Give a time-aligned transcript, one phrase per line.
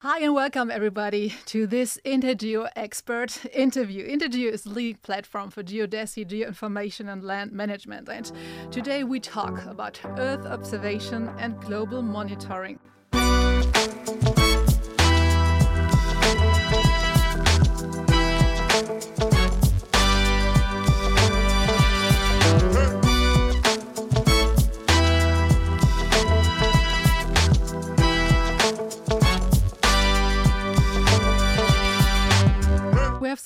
[0.00, 4.06] Hi and welcome everybody to this Intergeo expert interview.
[4.06, 8.10] Intergeo is the leading platform for geodesy, geoinformation and land management.
[8.10, 8.30] And
[8.70, 12.78] today we talk about Earth observation and global monitoring.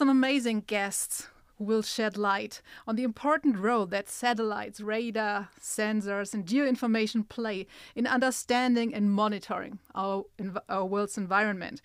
[0.00, 1.28] Some amazing guests
[1.58, 7.66] who will shed light on the important role that satellites, radar, sensors, and geoinformation play
[7.94, 10.24] in understanding and monitoring our,
[10.70, 11.82] our world's environment.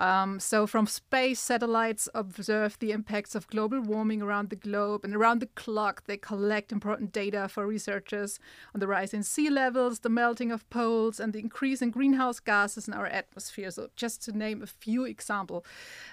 [0.00, 5.14] Um, so, from space, satellites observe the impacts of global warming around the globe, and
[5.14, 8.40] around the clock, they collect important data for researchers
[8.74, 12.40] on the rise in sea levels, the melting of poles, and the increase in greenhouse
[12.40, 13.70] gases in our atmosphere.
[13.70, 15.64] So, just to name a few examples.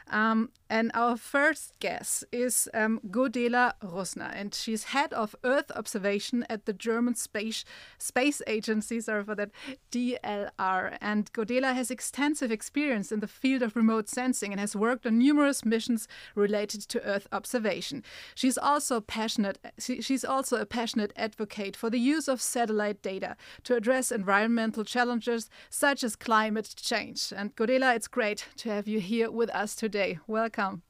[0.09, 6.45] Um, and our first guest is um, Godela Rossner, and she's head of Earth observation
[6.49, 7.63] at the German Space
[7.97, 8.99] Space Agency.
[8.99, 9.51] Sorry for that,
[9.93, 10.97] DLR.
[10.99, 15.17] And Godela has extensive experience in the field of remote sensing and has worked on
[15.17, 18.03] numerous missions related to Earth observation.
[18.35, 19.57] She's also passionate.
[19.79, 25.49] She's also a passionate advocate for the use of satellite data to address environmental challenges
[25.69, 27.31] such as climate change.
[27.35, 30.19] And Godela, it's great to have you here with us today.
[30.27, 30.81] Welcome.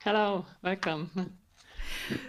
[0.00, 1.38] Hello, welcome.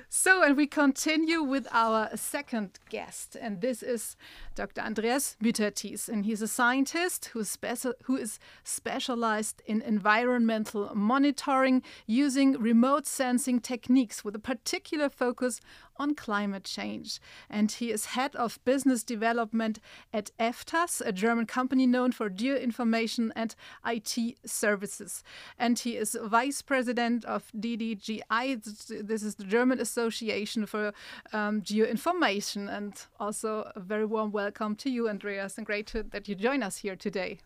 [0.09, 4.15] So, and we continue with our second guest, and this is
[4.55, 4.81] Dr.
[4.81, 7.57] Andreas Müterthies, and he's a scientist who is,
[8.03, 15.59] who is specialized in environmental monitoring using remote sensing techniques with a particular focus
[15.97, 17.19] on climate change.
[17.49, 19.79] And he is head of business development
[20.13, 25.23] at EFTAS, a German company known for geoinformation and IT services.
[25.57, 28.63] And he is vice president of DDGI.
[29.07, 30.93] This is the German Association for
[31.33, 32.73] um, Geoinformation.
[32.75, 36.63] And also a very warm welcome to you, Andreas, and great to, that you join
[36.63, 37.39] us here today.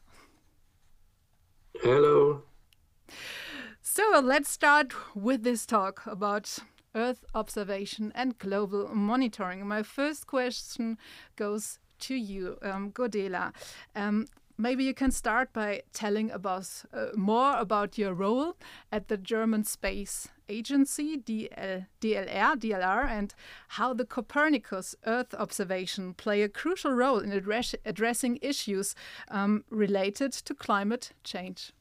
[1.81, 2.43] Hello.
[3.81, 6.59] So let's start with this talk about
[6.95, 9.67] Earth observation and global monitoring.
[9.67, 10.97] My first question
[11.35, 13.53] goes to you, um, Godela.
[13.95, 14.27] Um,
[14.57, 18.55] maybe you can start by telling us uh, more about your role
[18.91, 23.33] at the German Space Agency, DL, DLR, DLR, and
[23.69, 28.95] how the Copernicus Earth observation play a crucial role in address addressing issues
[29.29, 31.71] um, related to climate change.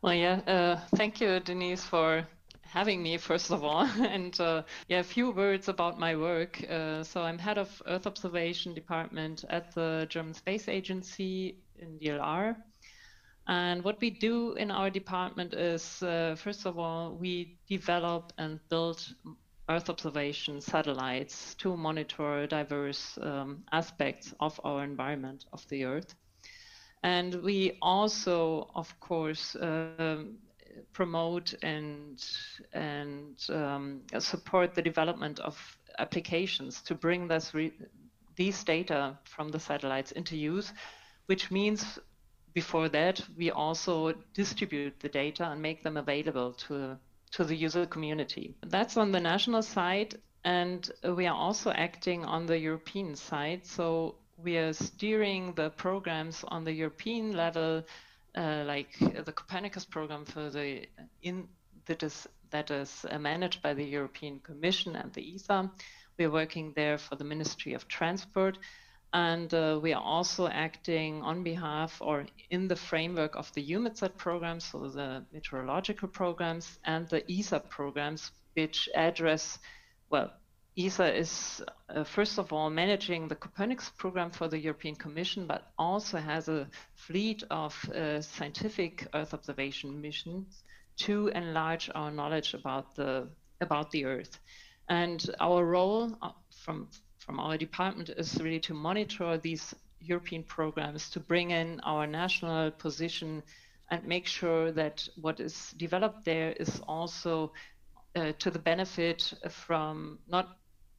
[0.00, 2.26] Well, yeah, uh, thank you, Denise, for
[2.74, 3.88] having me, first of all.
[4.00, 6.60] and uh, yeah, a few words about my work.
[6.68, 12.56] Uh, so I'm head of Earth Observation Department at the German Space Agency in DLR.
[13.46, 18.58] And what we do in our department is, uh, first of all, we develop and
[18.68, 19.06] build
[19.68, 26.14] Earth observation satellites to monitor diverse um, aspects of our environment of the Earth.
[27.04, 30.38] And we also, of course, um,
[30.94, 32.24] promote and
[32.72, 35.54] and um, support the development of
[35.98, 37.28] applications to bring
[38.36, 40.72] these data from the satellites into use,
[41.26, 41.98] which means
[42.54, 46.96] before that we also distribute the data and make them available to
[47.32, 48.54] to the user community.
[48.66, 53.66] That's on the national side, and we are also acting on the European side.
[53.66, 57.82] So we are steering the programs on the European level
[58.36, 60.86] uh, like the Copernicus program for the
[61.22, 61.48] in
[61.86, 65.70] that is that is uh, managed by the European Commission and the ESA.
[66.18, 68.58] We are working there for the Ministry of Transport,
[69.12, 74.16] and uh, we are also acting on behalf or in the framework of the EUMETSAT
[74.16, 79.58] programs, so the meteorological programs, and the ESA programs, which address
[80.10, 80.32] well
[80.76, 85.70] ESA is, uh, first of all, managing the Copernicus program for the European Commission, but
[85.78, 90.64] also has a fleet of uh, scientific Earth observation missions
[90.96, 93.28] to enlarge our knowledge about the
[93.60, 94.40] about the Earth.
[94.88, 96.30] And our role uh,
[96.64, 96.88] from
[97.18, 102.72] from our department is really to monitor these European programs, to bring in our national
[102.72, 103.44] position,
[103.90, 107.52] and make sure that what is developed there is also
[108.16, 110.56] uh, to the benefit from not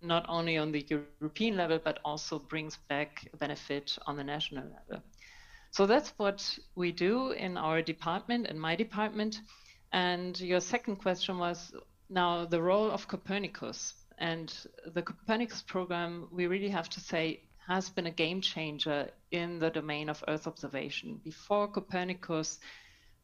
[0.08, 5.04] not only on the European level, but also brings back benefit on the national level.
[5.72, 9.42] So that's what we do in our department, in my department.
[9.92, 11.74] And your second question was
[12.10, 13.94] now the role of Copernicus.
[14.18, 14.54] And
[14.94, 19.70] the Copernicus program, we really have to say, has been a game changer in the
[19.70, 21.20] domain of Earth observation.
[21.24, 22.60] Before Copernicus,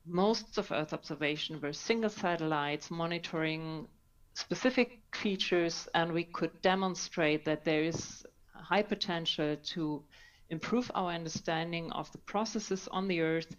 [0.06, 3.88] most of Earth observation were single satellites monitoring
[4.34, 10.04] specific features, and we could demonstrate that there is high potential to
[10.50, 13.56] improve our understanding of the processes on the Earth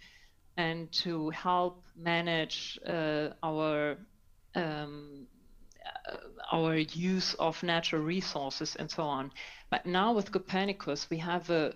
[0.56, 3.96] and to help manage uh, our
[4.54, 5.26] um,
[6.10, 6.16] uh,
[6.52, 9.32] our use of natural resources and so on.
[9.70, 11.74] But now with Copernicus, we have a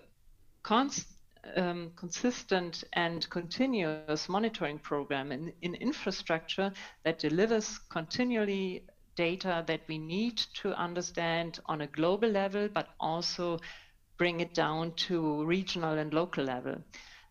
[1.55, 6.71] um, consistent and continuous monitoring program in, in infrastructure
[7.03, 8.83] that delivers continually
[9.17, 13.59] data that we need to understand on a global level, but also
[14.17, 16.75] bring it down to regional and local level.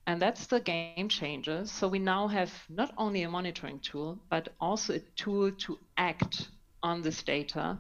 [0.06, 1.66] And that's the game changer.
[1.66, 6.48] So we now have not only a monitoring tool, but also a tool to act
[6.82, 7.78] on this data,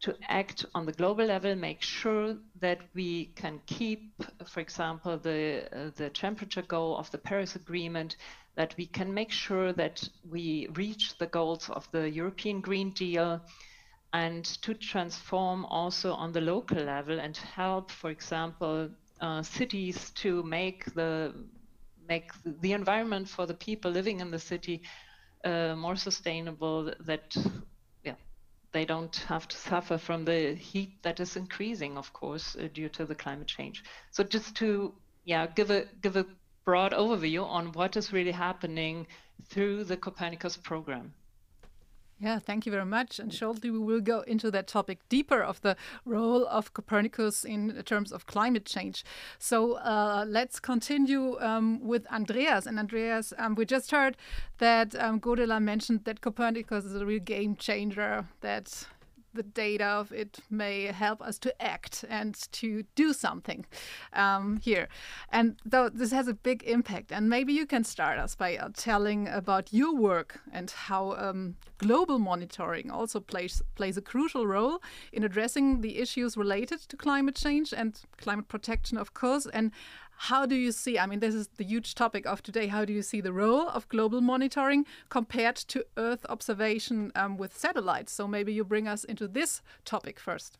[0.00, 4.12] to act on the global level, make sure that we can keep,
[4.46, 8.16] for example, the, uh, the temperature goal of the Paris Agreement,
[8.56, 13.40] that we can make sure that we reach the goals of the European Green Deal,
[14.12, 18.88] and to transform also on the local level and help, for example,
[19.20, 21.34] uh, cities to make the
[22.08, 24.82] make the environment for the people living in the city
[25.44, 26.92] uh, more sustainable.
[27.00, 27.36] That
[28.04, 28.14] yeah,
[28.72, 32.88] they don't have to suffer from the heat that is increasing, of course, uh, due
[32.90, 33.82] to the climate change.
[34.10, 36.26] So just to yeah give a give a
[36.64, 39.06] broad overview on what is really happening
[39.44, 41.14] through the Copernicus program.
[42.20, 43.18] Yeah, thank you very much.
[43.18, 47.82] And shortly we will go into that topic deeper of the role of Copernicus in
[47.84, 49.04] terms of climate change.
[49.38, 52.66] So uh, let's continue um, with Andreas.
[52.66, 54.16] And Andreas, um, we just heard
[54.58, 58.86] that um, Godela mentioned that Copernicus is a real game changer, that
[59.34, 63.66] the data of it may help us to act and to do something
[64.12, 64.88] um, here.
[65.30, 68.68] And though this has a big impact, and maybe you can start us by uh,
[68.76, 74.80] telling about your work and how um, global monitoring also plays plays a crucial role
[75.12, 79.72] in addressing the issues related to climate change and climate protection, of course, and
[80.24, 80.98] how do you see?
[80.98, 82.66] I mean, this is the huge topic of today.
[82.68, 87.54] How do you see the role of global monitoring compared to Earth observation um, with
[87.54, 88.10] satellites?
[88.10, 90.56] So maybe you bring us into this topic first.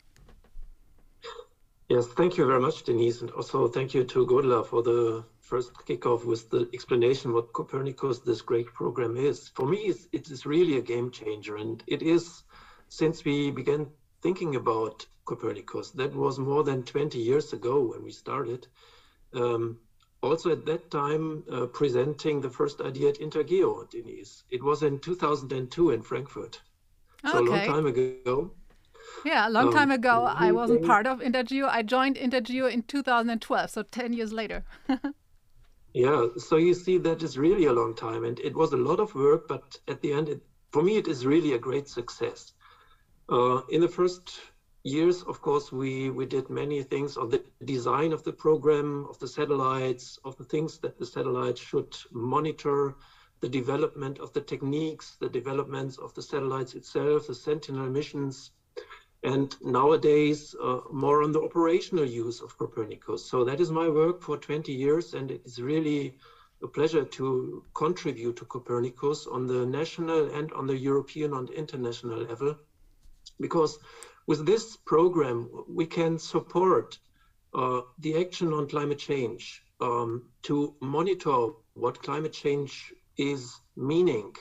[1.89, 5.73] Yes, thank you very much, Denise, and also thank you to Godela for the first
[5.87, 9.49] kickoff with the explanation what Copernicus, this great program is.
[9.49, 12.43] For me, it is really a game changer, and it is
[12.89, 13.87] since we began
[14.21, 15.91] thinking about Copernicus.
[15.93, 18.67] That was more than 20 years ago when we started
[19.35, 19.79] um,
[20.23, 24.45] also at that time uh, presenting the first idea at Intergeo, Denise.
[24.51, 26.61] It was in 2002 in Frankfurt.
[27.27, 27.47] So okay.
[27.47, 28.53] a long time ago.
[29.25, 30.25] Yeah, a long um, time ago.
[30.25, 31.69] I wasn't part of Intergeo.
[31.69, 34.65] I joined Intergeo in 2012, so 10 years later.
[35.95, 38.25] yeah, so you see, that is really a long time.
[38.25, 40.43] And it was a lot of work, but at the end, it,
[40.73, 42.53] for me, it is really a great success.
[43.29, 44.41] Uh, in the first
[44.85, 49.19] years, of course, we, we did many things on the design of the program, of
[49.19, 52.95] the satellites, of the things that the satellites should monitor,
[53.41, 58.51] the development of the techniques, the developments of the satellites itself, the Sentinel missions,
[59.23, 63.25] and nowadays uh, more on the operational use of Copernicus.
[63.25, 66.15] So that is my work for 20 years, and it is really
[66.63, 72.19] a pleasure to contribute to Copernicus on the national and on the European and international
[72.19, 72.55] level,
[73.41, 73.79] because
[74.27, 76.99] with this program, we can support
[77.53, 84.33] uh, the action on climate change um, to monitor what climate change is meaning,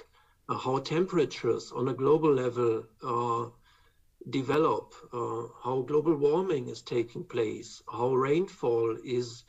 [0.50, 3.50] uh, how temperatures on a global level uh,
[4.30, 9.44] develop, uh, how global warming is taking place, how rainfall is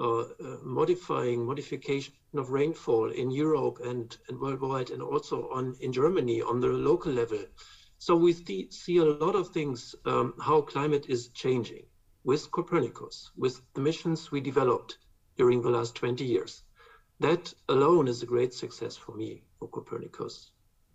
[0.00, 0.24] uh, uh,
[0.62, 6.60] modifying modification of rainfall in Europe and, and worldwide, and also on in Germany on
[6.60, 7.44] the local level.
[8.04, 11.84] So we see a lot of things, um, how climate is changing
[12.24, 14.98] with Copernicus, with the missions we developed
[15.36, 16.64] during the last 20 years.
[17.20, 20.50] That alone is a great success for me, for Copernicus.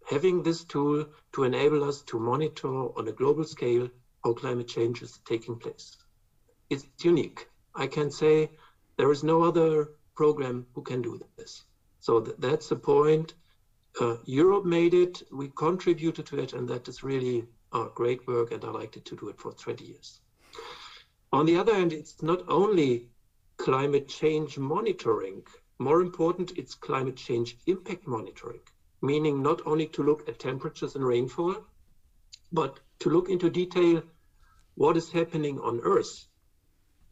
[0.09, 3.87] Having this tool to enable us to monitor on a global scale
[4.25, 5.95] how climate change is taking place.
[6.69, 7.47] It's unique.
[7.73, 8.49] I can say
[8.97, 11.63] there is no other program who can do this.
[12.01, 13.33] So th that's the point
[13.99, 18.51] uh, Europe made it, we contributed to it, and that is really uh, great work,
[18.51, 20.19] and I liked it to do it for 20 years.
[21.31, 23.09] On the other hand, it's not only
[23.57, 25.43] climate change monitoring,
[25.79, 28.61] more important, it's climate change impact monitoring,
[29.01, 31.55] meaning not only to look at temperatures and rainfall,
[32.51, 34.01] but to look into detail
[34.75, 36.27] what is happening on Earth.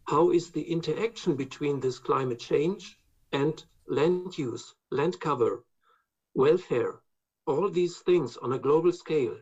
[0.07, 2.99] how is the interaction between this climate change
[3.31, 5.63] and land use, land cover,
[6.35, 6.99] welfare,
[7.47, 9.37] all these things on a global scale,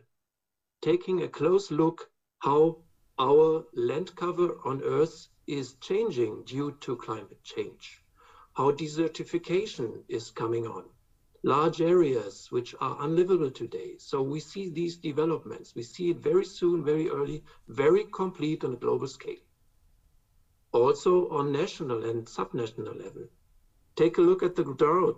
[0.80, 2.08] taking a close look
[2.38, 2.76] how
[3.18, 8.00] our land cover on Earth is changing due to climate change,
[8.54, 10.84] how desertification is coming on,
[11.42, 13.96] large areas which are unlivable today.
[13.98, 15.74] So we see these developments.
[15.74, 19.42] We see it very soon, very early, very complete on a global scale.
[20.72, 23.26] Also on national and subnational level.
[23.96, 24.64] Take a look at the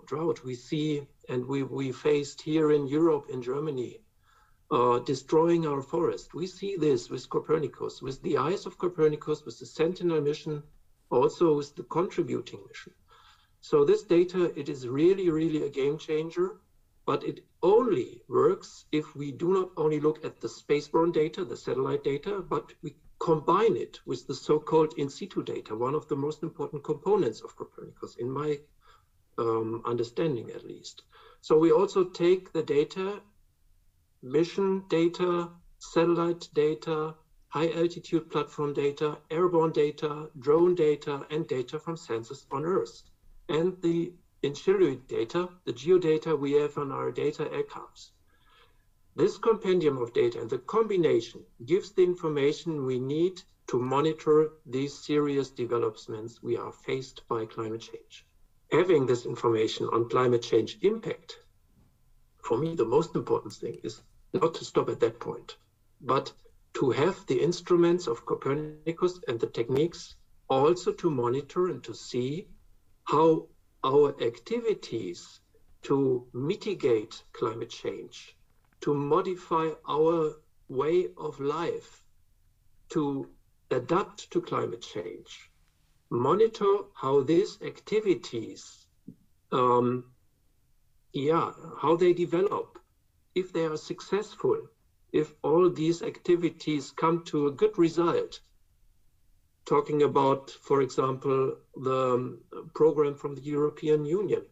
[0.05, 4.01] drought, we see and we, we faced here in Europe, in Germany,
[4.69, 6.33] uh, destroying our forest.
[6.35, 10.61] We see this with Copernicus, with the eyes of Copernicus, with the Sentinel mission,
[11.09, 12.93] also with the contributing mission.
[13.61, 16.61] So this data, it is really, really a game changer,
[17.05, 21.57] but it only works if we do not only look at the spaceborne data, the
[21.57, 26.15] satellite data, but we combine it with the so-called in situ data, one of the
[26.15, 28.59] most important components of Copernicus, in my
[29.37, 31.03] um, understanding at least.
[31.41, 33.21] So we also take the data,
[34.21, 37.15] mission data, satellite data,
[37.49, 43.03] high altitude platform data, airborne data, drone data, and data from sensors on Earth.
[43.49, 48.11] And the ancillary data, the geodata we have on our data archives.
[49.17, 54.93] This compendium of data and the combination gives the information we need to monitor these
[54.95, 58.27] serious developments we are faced by climate change.
[58.71, 61.39] Having this information on climate change impact,
[62.43, 65.57] for me, the most important thing is not to stop at that point,
[65.99, 66.31] but
[66.75, 70.13] to have the instruments of Copernicus and the techniques
[70.47, 72.45] also to monitor and to see
[73.05, 73.47] how
[73.83, 75.39] our activities
[75.81, 78.36] to mitigate climate change,
[78.81, 80.33] to modify our
[80.69, 82.01] way of life,
[82.89, 83.29] to
[83.71, 85.49] adapt to climate change,
[86.09, 88.87] monitor how these activities,
[89.51, 90.05] um,
[91.13, 92.79] yeah, how they develop,
[93.35, 94.57] if they are successful,
[95.11, 98.39] if all these activities come to a good result.
[99.65, 102.39] Talking about, for example, the um,
[102.73, 104.45] program from the European Union,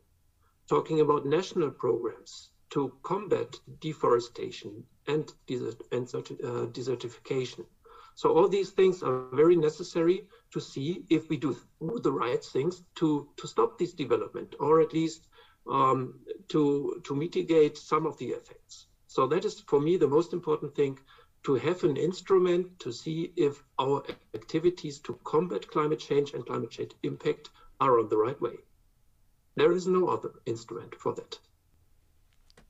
[0.67, 7.63] talking about national programs to combat deforestation and, desert, and uh, desertification.
[8.15, 12.83] So all these things are very necessary to see if we do the right things
[12.95, 15.27] to, to stop this development or at least
[15.71, 18.87] um, to, to mitigate some of the effects.
[19.07, 20.99] So that is for me the most important thing
[21.43, 24.03] to have an instrument to see if our
[24.33, 28.57] activities to combat climate change and climate change impact are on the right way.
[29.55, 31.39] There is no other instrument for that.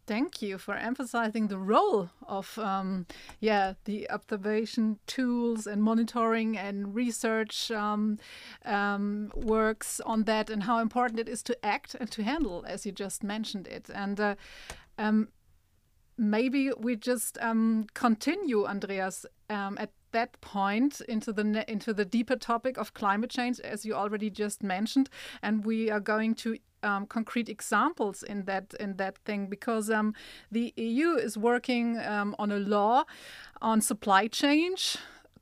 [0.08, 3.08] Thank you for emphasizing the role of, um,
[3.40, 8.20] yeah, the observation tools and monitoring and research um,
[8.66, 12.86] um, works on that, and how important it is to act and to handle, as
[12.86, 13.90] you just mentioned it.
[13.90, 14.36] And uh,
[15.00, 15.30] um,
[16.18, 22.36] maybe we just um, continue, Andreas, um, at that point into the into the deeper
[22.36, 25.10] topic of climate change, as you already just mentioned,
[25.42, 30.14] and we are going to um, concrete examples in that in that thing because um,
[30.52, 33.04] the EU is working um, on a law
[33.62, 34.76] on supply chain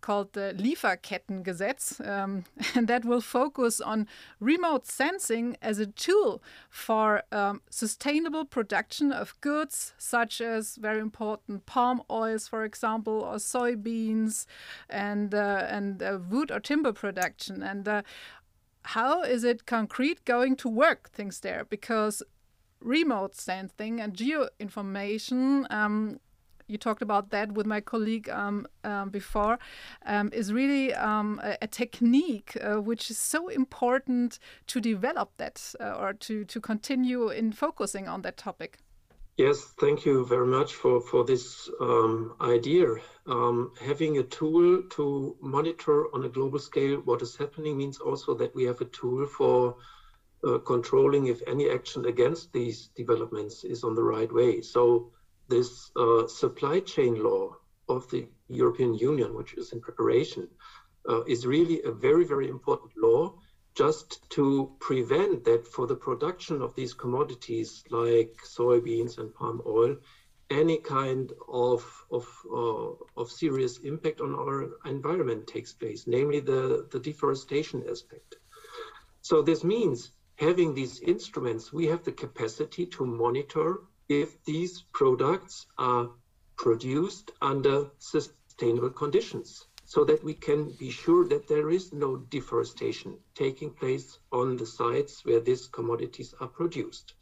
[0.03, 2.43] called the Lieferkettengesetz, um,
[2.75, 4.05] and that will focus on
[4.39, 11.65] remote sensing as a tool for um, sustainable production of goods, such as very important
[11.65, 14.45] palm oils, for example, or soybeans,
[14.89, 17.63] and uh, and uh, wood or timber production.
[17.63, 18.01] And uh,
[18.83, 21.65] how is it concrete going to work things there?
[21.69, 22.21] Because
[22.81, 26.19] remote sensing and geo information, um,
[26.67, 29.59] you talked about that with my colleague um, um, before,
[30.05, 35.73] um, is really um, a, a, technique uh, which is so important to develop that
[35.79, 38.79] uh, or to, to continue in focusing on that topic.
[39.37, 42.85] Yes, thank you very much for, for this um, idea.
[43.25, 48.35] Um, having a tool to monitor on a global scale what is happening means also
[48.35, 49.77] that we have a tool for
[50.47, 54.61] uh, controlling if any action against these developments is on the right way.
[54.61, 55.11] So
[55.49, 57.57] this uh, supply chain law
[57.89, 60.47] of the European Union, which is in preparation,
[61.09, 63.33] uh, is really a very, very important law
[63.75, 69.95] just to prevent that for the production of these commodities like soybeans and palm oil,
[70.49, 76.87] any kind of of, uh, of serious impact on our environment takes place, namely the,
[76.91, 78.35] the deforestation aspect.
[79.21, 85.65] So this means having these instruments, we have the capacity to monitor if these products
[85.77, 86.09] are
[86.57, 89.65] produced under sustainable conditions.
[89.93, 94.65] So that we can be sure that there is no deforestation taking place on the
[94.65, 97.13] sites where these commodities are produced.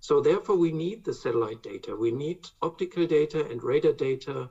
[0.00, 1.94] So therefore, we need the satellite data.
[1.94, 4.48] We need optical data and radar data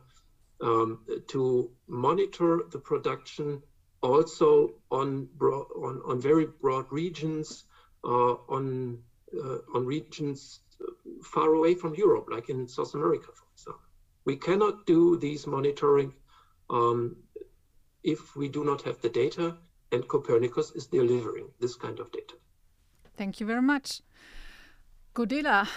[0.62, 3.64] um, to monitor the production
[4.04, 7.64] also on, on, on very broad regions,
[8.04, 9.00] uh, on,
[9.44, 10.60] uh, on regions
[11.24, 13.82] far away from Europe, like in South America, for example.
[14.24, 16.14] We cannot do these monitoring
[16.70, 17.16] um,
[18.06, 19.58] if we do not have the data,
[19.92, 22.36] and Copernicus is delivering this kind of data.
[23.18, 24.02] Thank you very much.
[25.16, 25.68] Godela,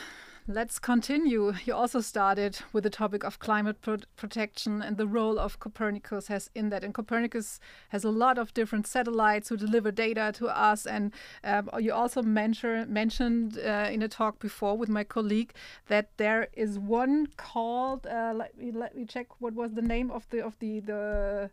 [0.49, 1.53] let's continue.
[1.65, 6.27] You also started with the topic of climate pro protection and the role of Copernicus
[6.29, 6.83] has in that.
[6.83, 10.87] And Copernicus has a lot of different satellites who deliver data to us.
[10.87, 11.13] And
[11.45, 15.53] um, you also mention, mentioned uh, in a talk before with my colleague
[15.87, 18.07] that there is one called.
[18.07, 19.41] Uh, let me let me check.
[19.41, 21.51] What was the name of the of the the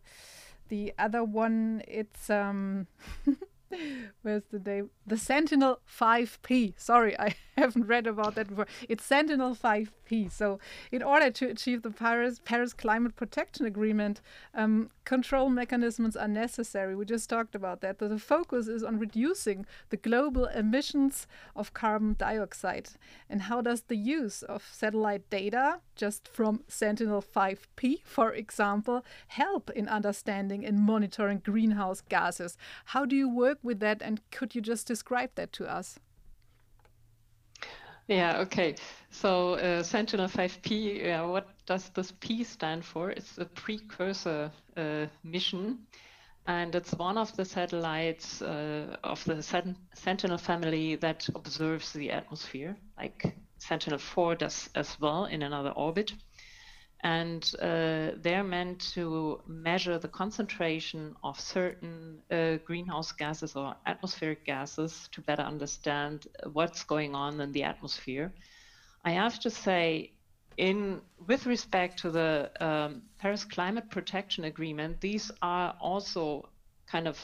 [0.68, 1.82] the other one?
[1.86, 2.86] It's um.
[4.22, 4.90] Where's the name?
[5.06, 6.74] The Sentinel 5P.
[6.76, 8.66] Sorry, I haven't read about that before.
[8.88, 10.30] It's Sentinel 5P.
[10.30, 10.58] So,
[10.92, 14.20] in order to achieve the Paris, Paris Climate Protection Agreement,
[14.54, 16.94] um, control mechanisms are necessary.
[16.94, 17.98] We just talked about that.
[17.98, 22.90] the focus is on reducing the global emissions of carbon dioxide.
[23.28, 29.70] And how does the use of satellite data, just from Sentinel 5P, for example, help
[29.70, 32.56] in understanding and monitoring greenhouse gases?
[32.86, 34.02] How do you work with that?
[34.02, 35.98] And could you just describe that to us?
[38.08, 38.76] Yeah, okay.
[39.10, 43.10] So uh, Sentinel 5P, uh, what does this P stand for?
[43.10, 45.78] It's a precursor uh, mission.
[46.46, 49.42] And it's one of the satellites uh, of the
[49.94, 56.12] Sentinel family that observes the atmosphere, like Sentinel 4 does as well in another orbit
[57.06, 64.44] and uh, they're meant to measure the concentration of certain uh, greenhouse gases or atmospheric
[64.44, 68.32] gases to better understand what's going on in the atmosphere.
[69.04, 70.14] I have to say,
[70.56, 76.48] in with respect to the um, Paris Climate Protection Agreement, these are also
[76.88, 77.16] kind of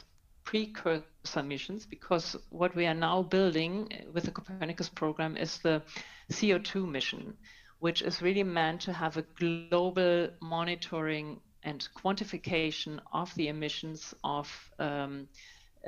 [0.44, 5.82] precursor missions because what we are now building with the Copernicus program is the
[6.30, 7.36] CO2 mission
[7.82, 14.48] which is really meant to have a global monitoring and quantification of the emissions of
[14.78, 15.26] um,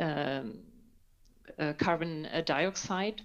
[0.00, 0.58] um,
[1.56, 3.22] uh, carbon dioxide.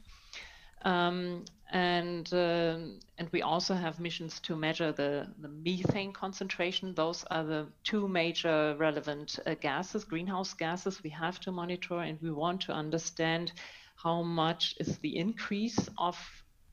[0.85, 2.77] Um, and uh,
[3.17, 6.93] and we also have missions to measure the, the methane concentration.
[6.93, 12.19] Those are the two major relevant uh, gases, greenhouse gases we have to monitor, and
[12.21, 13.51] we want to understand
[13.95, 16.15] how much is the increase of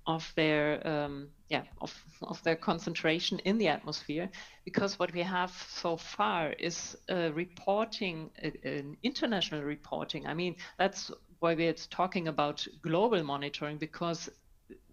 [0.07, 1.92] of their um, yeah of,
[2.23, 4.29] of their concentration in the atmosphere
[4.64, 6.97] because what we have so far is
[7.33, 8.31] reporting
[8.64, 10.27] an international reporting.
[10.27, 14.29] I mean that's why we're talking about global monitoring because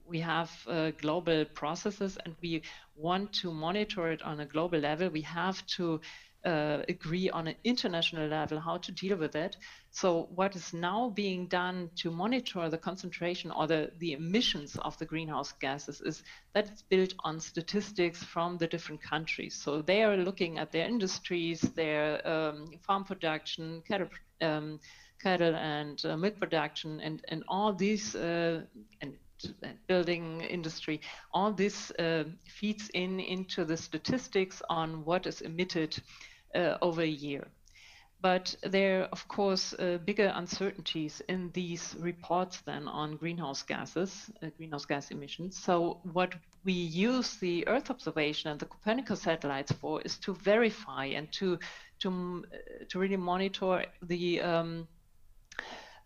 [0.06, 2.62] we have uh, global processes and we
[2.96, 5.10] want to monitor it on a global level.
[5.10, 6.00] We have to
[6.46, 9.56] uh, agree on an international level how to deal with it.
[9.92, 14.98] So what is now being done to monitor the concentration or the, the emissions of
[14.98, 19.56] the greenhouse gases is that it's built on statistics from the different countries.
[19.56, 24.10] So they are looking at their industries, their um, farm production, cattle,
[24.42, 24.80] um,
[25.22, 28.62] cattle and uh, milk production, and, and all these uh,
[29.02, 29.14] and
[29.88, 31.02] building industry,
[31.34, 36.02] all this uh, feeds in into the statistics on what is emitted
[36.56, 37.48] over a year.
[38.24, 44.32] But there are, of course, uh, bigger uncertainties in these reports than on greenhouse gases,
[44.42, 45.58] uh, greenhouse gas emissions.
[45.58, 51.08] So what we use the Earth observation and the Copernicus satellites for is to verify
[51.08, 51.60] and to
[52.00, 52.46] to
[52.88, 54.88] to really monitor the um,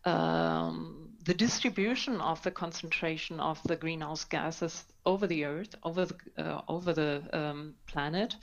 [0.06, 6.16] um, the distribution of the concentration of the greenhouse gases over the Earth, over the
[6.40, 8.36] uh, over the um, planet,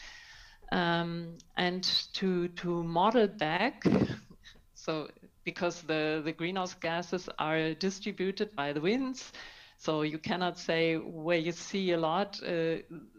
[0.72, 1.82] um, and
[2.14, 3.84] to to model back
[4.74, 5.08] so
[5.44, 9.32] because the the greenhouse gases are distributed by the winds
[9.78, 12.76] so you cannot say where you see a lot uh,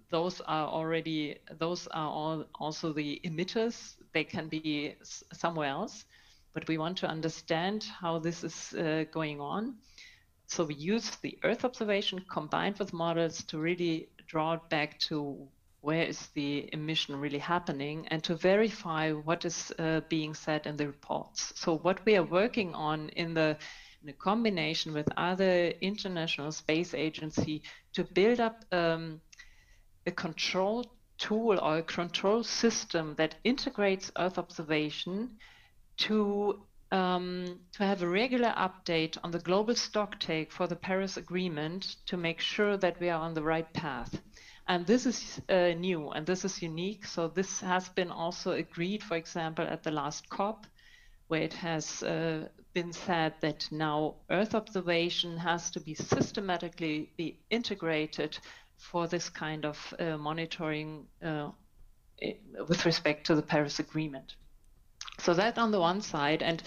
[0.10, 4.96] those are already those are all also the emitters they can be
[5.34, 6.06] somewhere else.
[6.54, 9.76] But we want to understand how this is uh, going on.
[10.48, 15.48] So we use the earth observation combined with models to really draw it back to
[15.86, 20.76] where is the emission really happening and to verify what is uh, being said in
[20.78, 21.54] the reports.
[21.56, 23.58] So what we are working on in the
[24.02, 27.62] in a combination with other international space agency
[27.94, 29.22] to build up um,
[30.06, 30.86] a control
[31.18, 35.38] tool or a control system that integrates Earth observation
[35.98, 36.60] to
[36.92, 41.96] um, to have a regular update on the global stock take for the Paris Agreement
[42.06, 44.22] to make sure that we are on the right path.
[44.68, 47.06] And this is uh, new and this is unique.
[47.06, 50.66] So this has been also agreed, for example, at the last COP,
[51.28, 57.40] where it has uh, been said that now Earth observation has to be systematically be
[57.50, 58.38] integrated
[58.78, 61.50] for this kind of uh, monitoring uh,
[62.68, 64.36] with respect to the Paris Agreement.
[65.20, 66.62] So that on the one side, and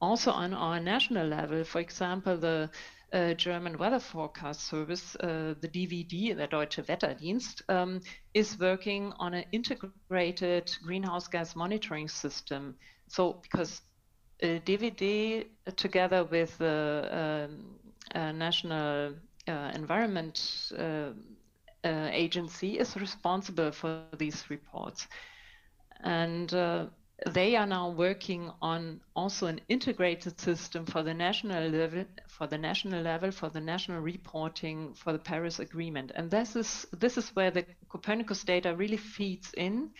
[0.00, 2.70] also on our national level, for example, the
[3.12, 8.00] uh, German Weather Forecast Service, uh, the DWD, the Deutsche Wetterdienst, um,
[8.34, 12.74] is working on an integrated greenhouse gas monitoring system.
[13.08, 13.82] So, because
[14.42, 15.46] uh, DWD,
[15.76, 17.48] together with the
[18.14, 19.14] uh, National
[19.46, 20.72] Environment
[21.84, 25.06] Agency, is responsible for these reports.
[26.04, 26.52] And
[27.30, 32.58] they are now working on also an integrated system for the national level for the
[32.58, 36.12] national level for the national reporting for the Paris Agreement.
[36.14, 39.90] And this is this is where the Copernicus data really feeds in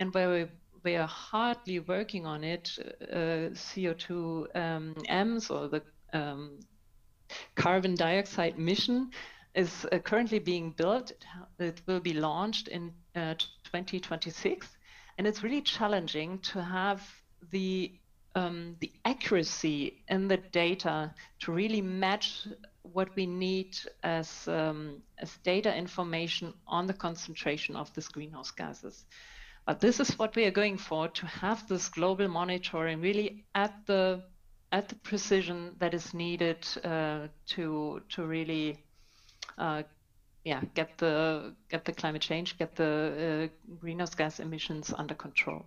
[0.00, 0.46] and where we,
[0.82, 2.70] we are hardly working on it
[3.12, 5.82] uh, CO2 um, EMS or the
[6.12, 6.58] um,
[7.54, 9.10] carbon dioxide mission
[9.54, 11.12] is uh, currently being built.
[11.58, 13.34] It will be launched in uh,
[13.64, 14.76] 2026
[15.18, 17.02] and it's really challenging to have
[17.50, 17.92] the
[18.36, 22.48] um, the accuracy in the data to really match
[22.82, 29.04] what we need as um, as data information on the concentration of these greenhouse gases.
[29.66, 33.86] But this is what we are going for to have this global monitoring really at
[33.86, 34.24] the
[34.72, 38.78] at the precision that is needed uh, to to really
[39.56, 39.84] uh,
[40.44, 45.64] yeah, get the get the climate change, get the uh, greenhouse gas emissions under control.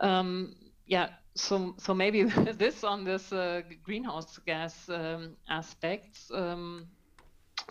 [0.00, 0.54] Um,
[0.86, 2.22] yeah, so so maybe
[2.58, 6.30] this on this uh, greenhouse gas um, aspects.
[6.32, 6.86] Um,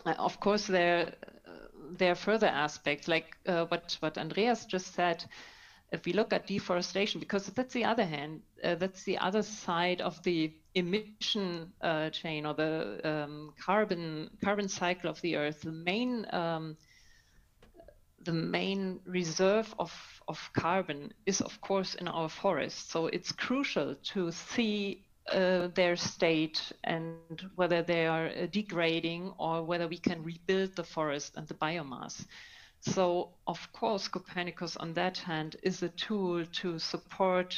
[0.06, 1.14] of course, there
[1.48, 1.52] uh,
[1.98, 5.26] there are further aspects like uh, what what Andreas just said
[5.92, 10.02] if we look at deforestation, because that's the other hand, uh, that's the other side
[10.02, 15.62] of the emission uh, chain or the um, carbon carbon cycle of the Earth.
[15.62, 16.78] The main um,
[18.24, 19.94] the main reserve of
[20.28, 22.92] of carbon is of course in our forests.
[22.92, 29.64] So it's crucial to see uh, their state and whether they are uh, degrading or
[29.64, 32.26] whether we can rebuild the forest and the biomass.
[32.88, 37.56] So, of course, Copernicus, on that hand, is a tool to support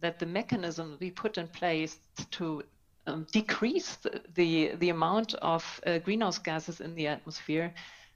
[0.00, 1.98] that the mechanism we put in place
[2.32, 2.64] to
[3.06, 7.72] um, decrease the, the, the, amount of uh, greenhouse gases in the atmosphere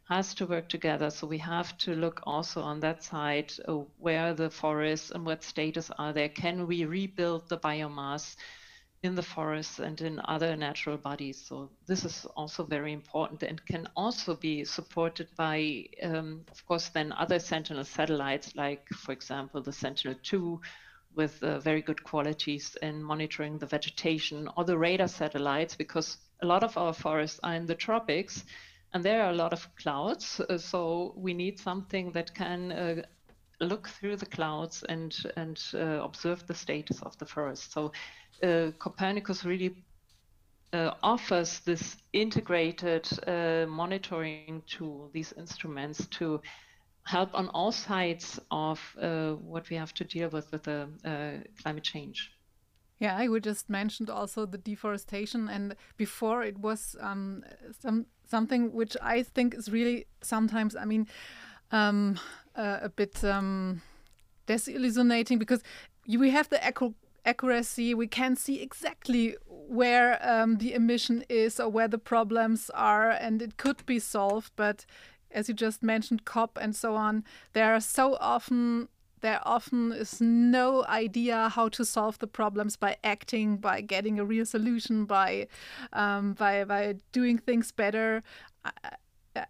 [0.09, 1.11] has to work together.
[1.11, 5.45] So we have to look also on that side uh, where the forests and what
[5.45, 6.31] status are there.
[6.31, 8.37] Can we rebuild the biomass?
[9.03, 11.41] In the forests and in other natural bodies.
[11.47, 16.89] So this is also very important and can also be supported by, um, of course,
[16.89, 20.59] then other Sentinel satellites, like, for example, the Sentinel-2
[21.15, 26.47] with uh, very good qualities in monitoring the vegetation or the radar satellites, because a
[26.47, 28.45] lot of our forests are in the tropics
[28.95, 30.41] and there are a lot of clouds.
[30.41, 33.03] Uh, so we need something that can uh,
[33.61, 37.73] look through the clouds and and uh, observe the status of the forest.
[37.73, 37.93] So
[38.43, 39.85] uh, Copernicus really
[40.73, 46.41] uh, offers this integrated uh, monitoring tool, these instruments to
[47.05, 51.43] help on all sides of uh, what we have to deal with with the uh,
[51.63, 52.33] climate change.
[53.01, 57.45] Yeah, I would just mentioned also the deforestation, and before it was um,
[57.81, 60.75] some something which I think is really sometimes.
[60.75, 61.07] I mean,
[61.71, 62.19] um,
[62.55, 63.83] uh, a bit um,
[64.47, 65.63] because
[66.07, 66.65] we have the
[67.25, 73.11] accuracy, we can see exactly where um, the emission is or where the problems are,
[73.11, 74.53] and it could be solved.
[74.57, 74.87] But
[75.31, 78.89] as you just mentioned, COP and so on, there are so often
[79.21, 84.25] there often is no idea how to solve the problems by acting, by getting a
[84.25, 85.49] real solution, by
[85.93, 88.23] um, by by doing things better.
[88.65, 88.71] I,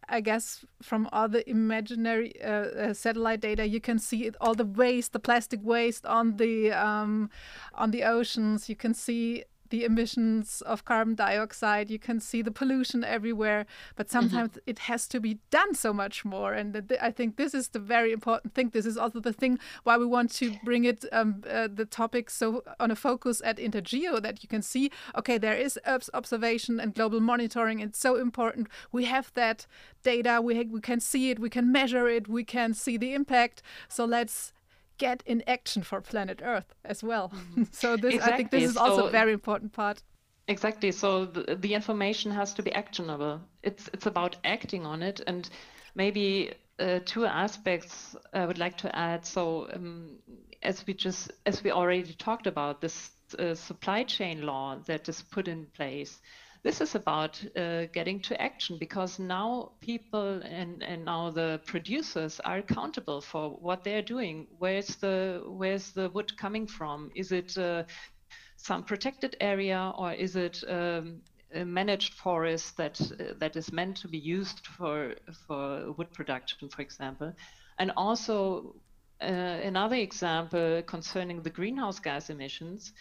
[0.09, 4.55] I guess from all the imaginary uh, uh, satellite data, you can see it, all
[4.55, 7.31] the waste, the plastic waste on the um,
[7.74, 8.68] on the oceans.
[8.68, 14.07] You can see the emissions of carbon dioxide, you can see the pollution everywhere, but
[14.07, 14.18] mm-hmm.
[14.18, 14.70] sometimes mm-hmm.
[14.70, 16.52] it has to be done so much more.
[16.52, 18.70] And th- I think this is the very important thing.
[18.70, 22.31] This is also the thing why we want to bring it, um, uh, the topic,
[22.31, 26.81] so on a focus at Intergeo that you can see, okay, there is Earth observation
[26.81, 27.81] and global monitoring.
[27.81, 28.68] It's so important.
[28.92, 29.66] We have that
[30.02, 33.14] data, we, ha- we can see it, we can measure it, we can see the
[33.14, 33.62] impact.
[33.88, 34.52] So let's
[34.98, 37.30] get in action for planet Earth as well.
[37.30, 37.64] Mm-hmm.
[37.72, 38.32] so this, exactly.
[38.32, 40.02] I think, this is also so, a very important part.
[40.48, 40.92] Exactly.
[40.92, 43.40] So the, the information has to be actionable.
[43.62, 45.48] It's it's about acting on it, and
[45.94, 49.26] maybe uh, two aspects I would like to add.
[49.26, 50.18] So um,
[50.62, 55.22] as we just as we already talked about this uh, supply chain law that is
[55.22, 56.20] put in place
[56.62, 62.40] this is about uh, getting to action because now people and, and now the producers
[62.44, 64.47] are accountable for what they're doing.
[64.59, 67.11] Where's the where's the wood coming from?
[67.14, 67.85] Is it uh,
[68.57, 71.21] some protected area or is it um,
[71.55, 75.14] a managed forest that uh, that is meant to be used for
[75.47, 77.33] for wood production, for example?
[77.79, 78.75] And also
[79.23, 82.92] uh, another example concerning the greenhouse gas emissions.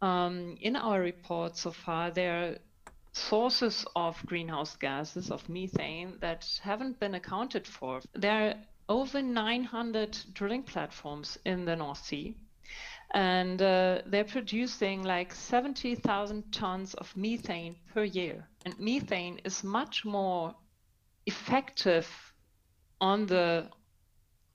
[0.00, 2.58] Um, in our report so far, there
[3.18, 8.00] sources of greenhouse gases, of methane, that haven't been accounted for.
[8.14, 8.54] There are
[8.88, 12.36] over 900 drilling platforms in the North Sea,
[13.14, 18.46] and uh, they're producing like 70,000 tons of methane per year.
[18.64, 20.54] And methane is much more
[21.26, 22.08] effective
[23.00, 23.68] on the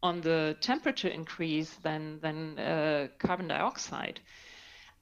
[0.02, 4.20] on the temperature increase than than uh, carbon dioxide.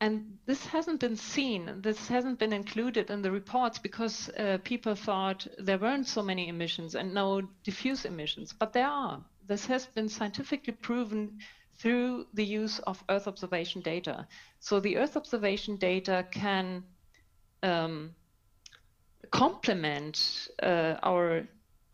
[0.02, 4.96] And this hasn't been seen, this hasn't been included in the reports because uh, people
[4.96, 9.24] thought there weren't so many emissions and no diffuse emissions, but there are.
[9.48, 11.38] This has been scientifically proven
[11.78, 14.28] through the use of Earth observation data.
[14.60, 16.84] So the Earth observation data can
[17.62, 18.16] um,
[19.30, 21.44] complement uh, our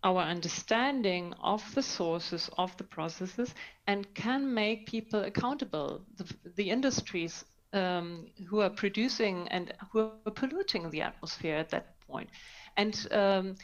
[0.04, 3.54] our understanding of the sources of the processes
[3.88, 6.06] and can make people accountable.
[6.16, 7.44] The, the industries
[7.78, 12.30] um, who are producing and who are polluting the atmosphere at that point.
[12.76, 13.56] And um,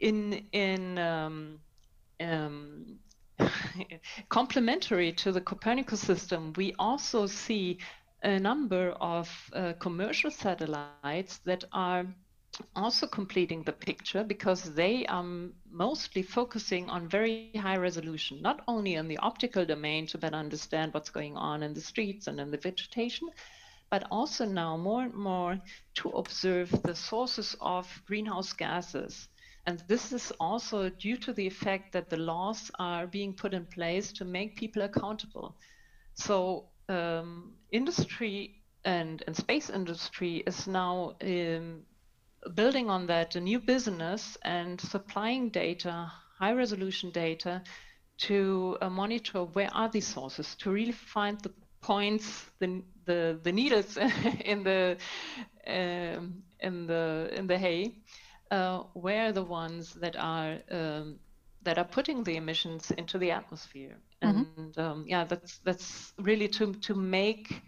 [0.00, 1.60] in in um,
[2.20, 2.98] um
[4.28, 7.78] complementary to the Copernicus system, we also see
[8.22, 12.06] a number of uh, commercial satellites that are
[12.74, 15.24] also completing the picture because they are
[15.70, 20.82] mostly focusing on very high resolution, not only in the optical domain to better understand
[20.82, 23.28] what's going on in the streets and in the vegetation,
[23.90, 25.58] but also now more and more
[25.94, 29.28] to observe the sources of greenhouse gases.
[29.66, 33.66] And this is also due to the effect that the laws are being put in
[33.66, 35.54] place to make people accountable.
[36.14, 38.50] So um, industry
[38.84, 41.84] and, and space industry is now um,
[42.54, 47.62] building on that a new business and supplying data, high resolution data,
[48.16, 53.52] to uh, monitor where are these sources, to really find the points, the the, the
[53.52, 53.96] needles
[54.44, 54.96] in the
[55.66, 57.96] um, in the in the hay,
[58.50, 61.18] uh, where are the ones that are um,
[61.62, 63.96] that are putting the emissions into the atmosphere.
[64.22, 64.60] Mm-hmm.
[64.60, 67.62] And um, yeah, that's that's really to to make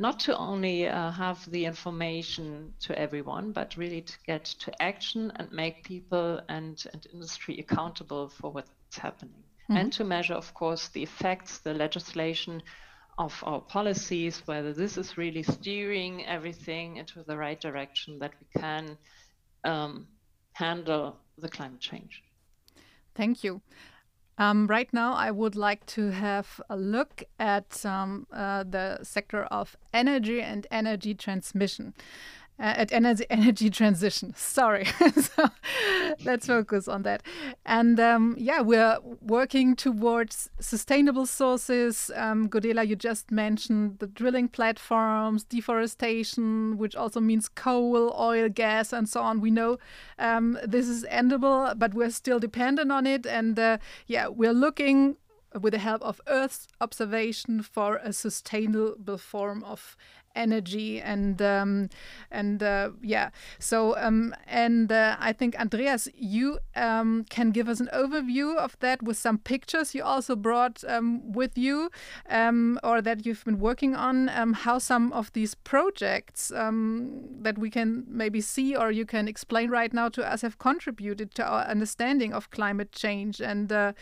[0.00, 5.30] not to only uh, have the information to everyone, but really to get to action
[5.36, 9.42] and make people and, and industry accountable for what's happening.
[9.64, 9.76] Mm-hmm.
[9.76, 12.62] And to measure, of course, the effects, the legislation
[13.18, 18.60] of our policies, whether this is really steering everything into the right direction that we
[18.60, 18.96] can
[19.64, 20.06] um,
[20.52, 22.22] handle the climate change.
[23.14, 23.60] Thank you.
[24.40, 29.44] Um, right now, I would like to have a look at um, uh, the sector
[29.44, 31.92] of energy and energy transmission.
[32.60, 34.34] Uh, at energy energy transition.
[34.36, 35.48] Sorry, so
[36.26, 37.22] let's focus on that.
[37.64, 42.10] And um, yeah, we're working towards sustainable sources.
[42.14, 48.92] Um, Godela, you just mentioned the drilling platforms, deforestation, which also means coal, oil, gas,
[48.92, 49.40] and so on.
[49.40, 49.78] We know
[50.18, 53.24] um, this is endable, but we're still dependent on it.
[53.24, 55.16] And uh, yeah, we're looking
[55.58, 59.96] with the help of Earth's observation for a sustainable form of
[60.34, 61.88] energy and um,
[62.30, 63.30] and uh, yeah.
[63.58, 68.78] So um, and uh, I think Andreas you um, can give us an overview of
[68.80, 71.90] that with some pictures you also brought um, with you
[72.28, 77.58] um, or that you've been working on um, how some of these projects um that
[77.58, 81.44] we can maybe see or you can explain right now to us have contributed to
[81.44, 83.92] our understanding of climate change and uh,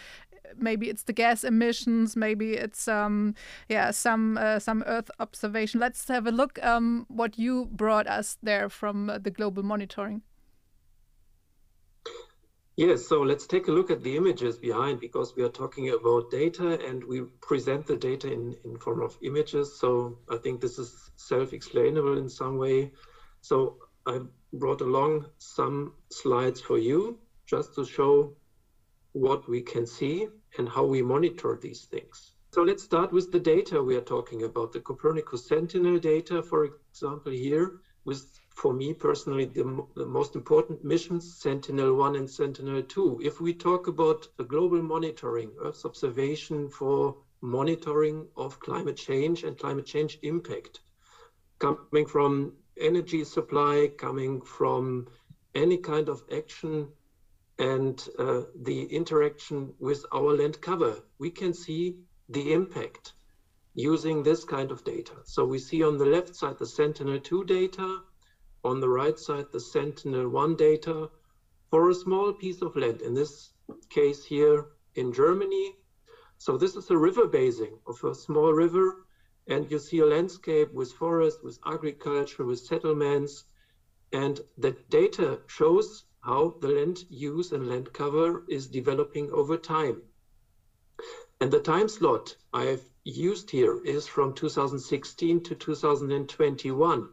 [0.56, 3.34] maybe it's the gas emissions, maybe it's um,
[3.68, 5.80] yeah some uh, some Earth observation.
[5.80, 10.22] Let's have a look um, what you brought us there from uh, the global monitoring.
[12.78, 16.30] Yes, so let's take a look at the images behind because we are talking about
[16.30, 19.76] data and we present the data in, in form of images.
[19.80, 22.92] So I think this is self-explainable in some way.
[23.40, 24.20] So I
[24.52, 28.36] brought along some slides for you just to show
[29.12, 32.32] what we can see and how we monitor these things.
[32.52, 36.64] So let's start with the data we are talking about, the Copernicus Sentinel data, for
[36.64, 43.24] example, here with for me personally, the, the, most important missions, Sentinel-1 and Sentinel-2.
[43.24, 49.56] If we talk about the global monitoring, Earth's observation for monitoring of climate change and
[49.56, 50.80] climate change impact,
[51.60, 55.06] coming from energy supply, coming from
[55.54, 56.88] any kind of action
[57.58, 61.96] and uh, the interaction with our land cover, we can see
[62.28, 63.14] the impact
[63.74, 65.14] using this kind of data.
[65.24, 68.00] So we see on the left side the Sentinel-2 data,
[68.64, 71.10] on the right side the Sentinel-1 data
[71.70, 73.52] for a small piece of land, in this
[73.90, 75.74] case here in Germany.
[76.38, 79.06] So this is a river basing of a small river,
[79.48, 83.44] and you see a landscape with forest, with agriculture, with settlements,
[84.12, 90.02] and the data shows how the land use and land cover is developing over time.
[91.40, 97.08] And the time slot I've used here is from 2016 to 2021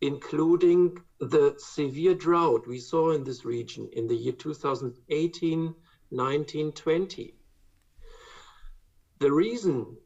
[0.00, 5.74] including the severe drought we saw in this region in the year 2018,
[6.10, 7.34] 19, 20.
[9.18, 9.96] The reason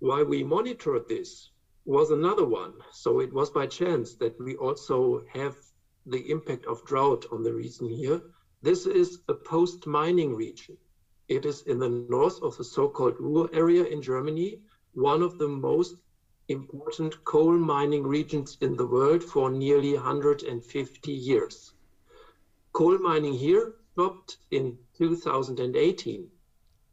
[0.00, 1.50] why we monitored this
[1.84, 2.74] was another one.
[2.92, 5.56] So it was by chance that we also have
[6.10, 8.20] the impact of drought on the region here.
[8.62, 10.76] This is a post-mining region.
[11.28, 14.60] It is in the north of the so-called Ruhr area in Germany,
[14.94, 15.96] one of the most
[16.48, 21.72] important coal mining regions in the world for nearly 150 years.
[22.72, 26.30] Coal mining here stopped in 2018,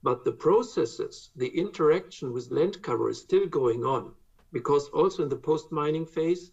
[0.04, 4.13] but the processes, the interaction with land cover is still going on
[4.51, 6.51] because also in the post-mining phase,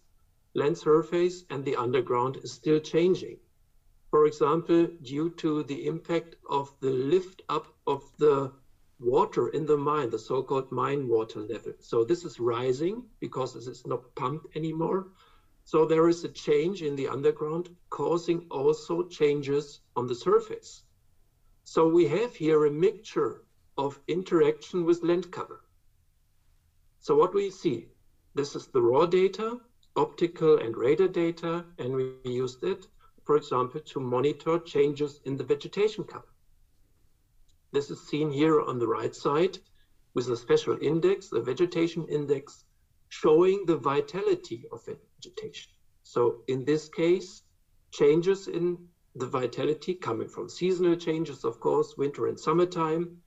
[0.55, 3.37] land surface and the underground is still changing.
[4.11, 8.51] For example, due to the impact of the lift up of the
[8.99, 11.73] water in the mine, the so-called mine water level.
[11.79, 15.07] So this is rising because this is not pumped anymore.
[15.65, 20.83] So there is a change in the underground causing also changes on the surface.
[21.63, 23.41] So we have here a mixture
[23.77, 25.61] of interaction with land cover.
[26.99, 27.87] So what we see,
[28.35, 29.59] this is the raw data,
[29.95, 32.87] optical and radar data, and we used it,
[33.25, 36.27] for example, to monitor changes in the vegetation cover.
[37.71, 39.57] This is seen here on the right side
[40.13, 42.65] with a special index, the vegetation index,
[43.09, 45.71] showing the vitality of vegetation.
[46.03, 47.43] So in this case,
[47.91, 48.77] changes in
[49.15, 53.17] the vitality coming from seasonal changes, of course, winter and summertime,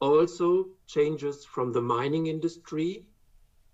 [0.00, 3.04] also changes from the mining industry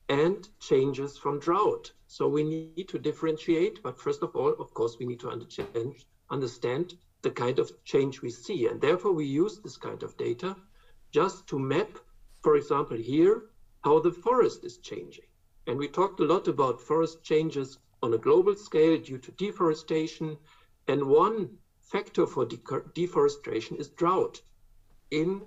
[0.09, 1.93] and changes from drought.
[2.12, 6.94] So we need to differentiate, but first of all, of course, we need to understand,
[7.23, 8.66] the kind of change we see.
[8.66, 10.57] And therefore, we use this kind of data
[11.12, 11.99] just to map,
[12.42, 13.44] for example, here,
[13.85, 15.27] how the forest is changing.
[15.68, 20.37] And we talked a lot about forest changes on a global scale due to deforestation.
[20.88, 22.59] And one factor for de
[22.92, 24.42] deforestation is drought
[25.12, 25.42] in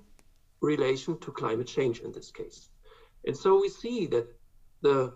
[0.61, 2.69] relation to climate change in this case.
[3.27, 4.27] And so we see that
[4.81, 5.11] the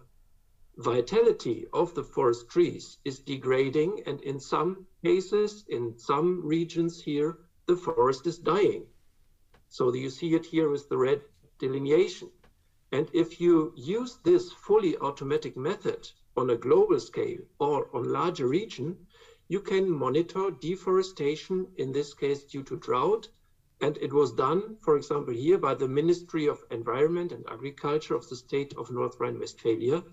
[0.78, 7.40] vitality of the forest trees is degrading and in some cases, in some regions here,
[7.66, 8.86] the forest is dying.
[9.70, 11.22] So you see it here with the red
[11.60, 12.30] delineation.
[12.92, 18.48] And if you use this fully automatic method on a global scale or on larger
[18.48, 18.96] region,
[19.50, 23.28] you can monitor deforestation, in this case due to drought.
[23.82, 28.28] And it was done, for example, here by the Ministry of Environment and Agriculture of
[28.30, 30.04] the state of North Rhine-Westphalia,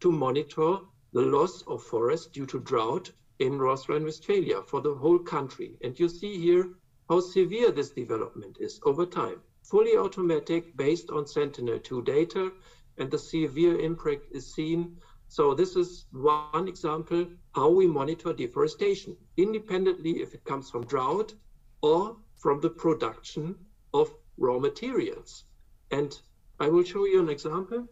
[0.00, 0.78] to monitor
[1.12, 5.76] the loss of forest due to drought in North Rhine-Westphalia for the whole country.
[5.82, 6.68] And you see here
[7.08, 9.40] how severe this development is over time.
[9.62, 12.52] Fully automatic based on Sentinel-2 data
[12.98, 14.96] and the severe impact is seen.
[15.28, 21.34] So this is one example how we monitor deforestation, independently if it comes from drought
[21.82, 23.54] or from the production
[23.92, 25.44] of raw materials.
[25.90, 26.18] And
[26.60, 27.88] I will show you an example.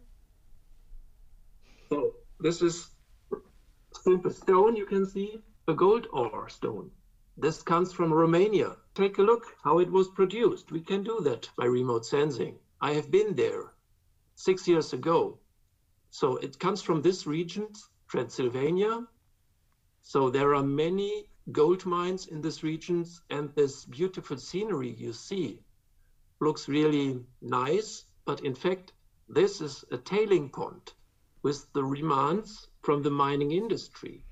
[1.89, 2.89] So this is
[3.91, 6.89] simple stone, you can see, a gold ore stone.
[7.37, 8.77] This comes from Romania.
[8.95, 10.71] Take a look how it was produced.
[10.71, 12.57] We can do that by remote sensing.
[12.81, 13.73] I have been there
[14.35, 15.37] six years ago.
[16.09, 17.67] So it comes from this region,
[18.07, 19.05] Transylvania.
[20.01, 25.59] So there are many gold mines in this region and this beautiful scenery you see
[26.39, 28.93] looks really nice, but in fact,
[29.29, 30.93] this is a tailing pond
[31.45, 34.25] with the remains from the mining industry.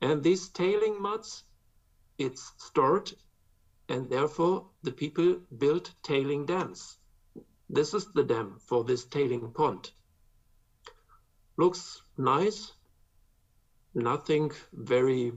[0.00, 1.42] And these tailing muds,
[2.16, 3.10] it's stored,
[3.88, 6.98] and therefore the people built tailing dams.
[7.68, 9.90] This is the dam for this tailing pond.
[11.56, 12.72] Looks nice,
[13.92, 15.32] nothing very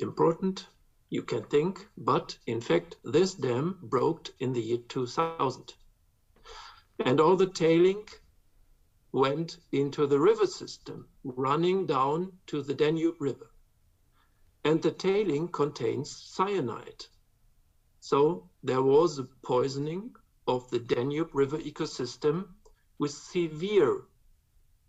[0.00, 0.66] important,
[1.08, 5.72] you can think, but in fact, this dam broke in the year 2000.
[7.06, 8.04] And all the tailing
[9.12, 13.50] went into the river system, running down to the Danube River.
[14.64, 17.04] And the tailing contains cyanide.
[18.00, 20.14] So there was a poisoning
[20.48, 22.48] of the Danube River ecosystem
[22.98, 24.02] with severe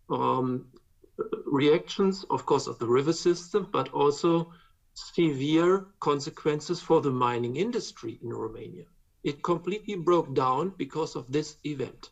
[0.10, 0.68] um,
[1.46, 4.52] reactions, of course, of the river system, but also
[4.94, 8.86] severe consequences for the mining industry in Romania.
[9.24, 12.10] It completely broke down because of this event.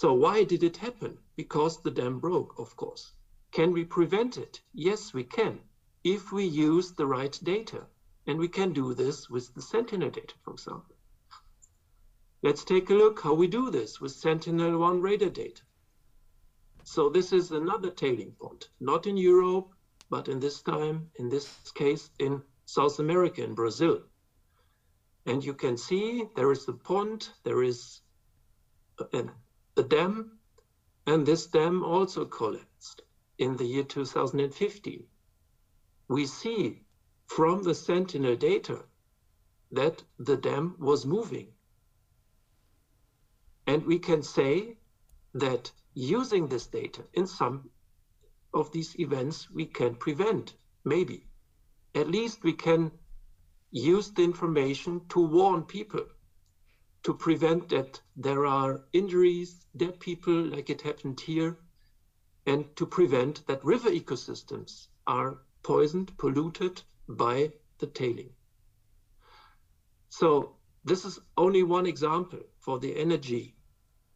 [0.00, 1.18] So why did it happen?
[1.34, 3.14] Because the dam broke, of course.
[3.50, 4.60] Can we prevent it?
[4.72, 5.58] Yes, we can,
[6.04, 7.84] if we use the right data.
[8.28, 10.94] And we can do this with the Sentinel data, for example.
[12.44, 15.62] Let's take a look how we do this with Sentinel-1 radar data.
[16.84, 19.70] So this is another tailing pond, not in Europe,
[20.10, 24.02] but in this time, in this case, in South America, in Brazil.
[25.26, 28.00] And you can see there is a pond, there is
[29.78, 30.38] a dam,
[31.06, 33.02] and this dam also collapsed
[33.38, 35.04] in the year 2015.
[36.08, 36.82] We see
[37.26, 38.84] from the Sentinel data
[39.70, 41.48] that the dam was moving.
[43.66, 44.76] And we can say
[45.34, 47.70] that using this data in some
[48.54, 50.54] of these events we can prevent,
[50.84, 51.26] maybe.
[51.94, 52.90] At least we can
[53.70, 56.06] use the information to warn people,
[57.02, 61.58] to prevent that there are injuries, dead people like it happened here,
[62.46, 68.30] and to prevent that river ecosystems are poisoned, polluted by the tailing.
[70.08, 73.54] So this is only one example for the energy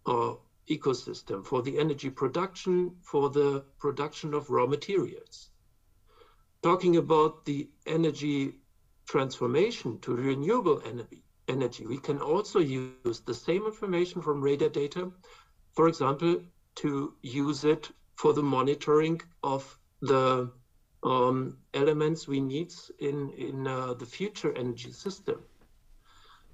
[0.06, 5.50] or ecosystem, for the energy production, for the production of raw materials.
[6.62, 8.54] Talking about the energy
[9.06, 11.24] transformation to renewable energy,
[11.56, 15.02] energy, we can also use the same information from radar data,
[15.76, 16.34] for example,
[16.82, 19.62] to use it for the monitoring of
[20.00, 20.50] the
[21.02, 25.38] um, elements we need in, in uh, the future energy system.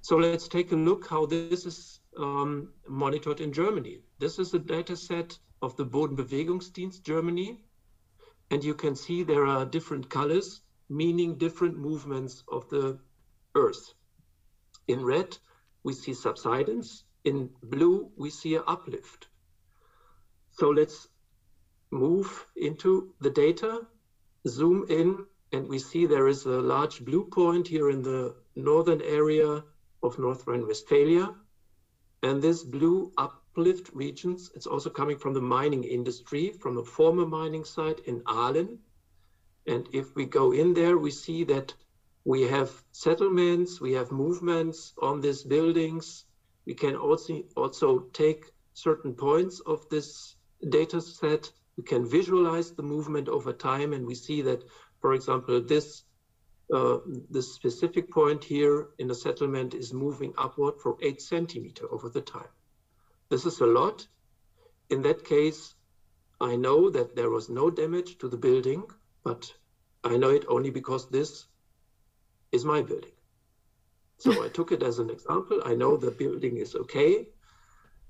[0.01, 3.99] So let's take a look how this is um, monitored in Germany.
[4.17, 7.63] This is a data set of the Bodenbewegungsdienst Germany.
[8.51, 12.97] And you can see there are different colors, meaning different movements of the
[13.55, 13.93] Earth.
[14.89, 15.37] In red,
[15.83, 17.03] we see subsidence.
[17.23, 19.27] In blue, we see an uplift.
[20.49, 21.07] So let's
[21.91, 23.85] move into the data,
[24.47, 29.01] zoom in, and we see there is a large blue point here in the northern
[29.03, 29.63] area
[30.01, 31.35] of North Rhine-Westphalia.
[32.23, 37.27] And this blue uplift regions, it's also coming from the mining industry, from a former
[37.27, 38.79] mining site in Ahlen.
[39.67, 41.75] And if we go in there, we see that
[42.25, 46.25] we have settlements, we have movements on these buildings.
[46.65, 50.35] We can also, also take certain points of this
[50.69, 51.51] data set.
[51.77, 53.93] We can visualize the movement over time.
[53.93, 54.63] And we see that,
[55.01, 56.03] for example, this
[56.73, 56.97] uh,
[57.39, 62.49] specific point here in the settlement is moving upward for eight centimeter over the time.
[63.29, 64.05] This is a lot.
[64.89, 65.73] In that case,
[66.41, 68.83] I know that there was no damage to the building,
[69.23, 69.51] but
[70.03, 71.47] I know it only because this
[72.51, 73.11] is my building.
[74.17, 75.61] So I took it as an example.
[75.65, 77.27] I know the building is okay,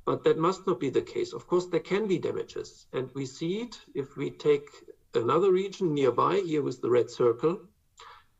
[0.05, 1.33] but that must not be the case.
[1.33, 4.67] Of course, there can be damages, and we see it if we take
[5.13, 7.59] another region nearby here with the red circle.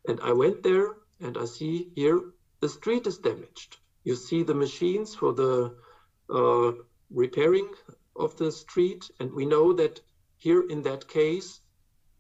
[0.08, 2.22] And I went there and I see here
[2.60, 3.78] the street is damaged.
[4.04, 5.76] You see the machines for the
[6.30, 6.72] uh,
[7.10, 7.70] repairing
[8.16, 9.10] of the street.
[9.20, 10.02] And we know that
[10.38, 11.60] here in that case,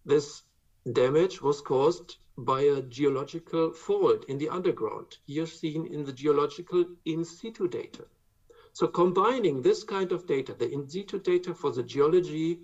[0.05, 0.43] this
[0.91, 6.85] damage was caused by a geological fault in the underground, here seen in the geological
[7.05, 8.05] in situ data.
[8.73, 12.61] So combining this kind of data, the in situ data for the geology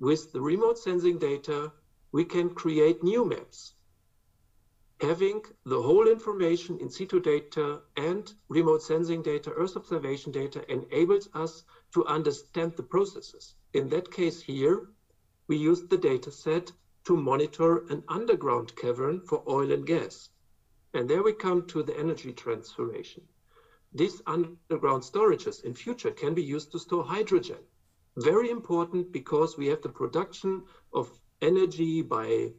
[0.00, 1.72] with the remote sensing data,
[2.12, 3.74] we can create new maps
[5.00, 11.28] having the whole information in situ data and remote sensing data, Earth observation data enables
[11.34, 13.54] us to understand the processes.
[13.74, 14.88] In that case here,
[15.48, 16.72] we used the data set
[17.06, 20.28] to monitor an underground cavern for oil and gas.
[20.92, 23.22] And there we come to the energy transformation.
[23.94, 27.62] These underground storages in future can be used to store hydrogen.
[28.16, 31.08] Very important because we have the production of
[31.40, 32.52] energy by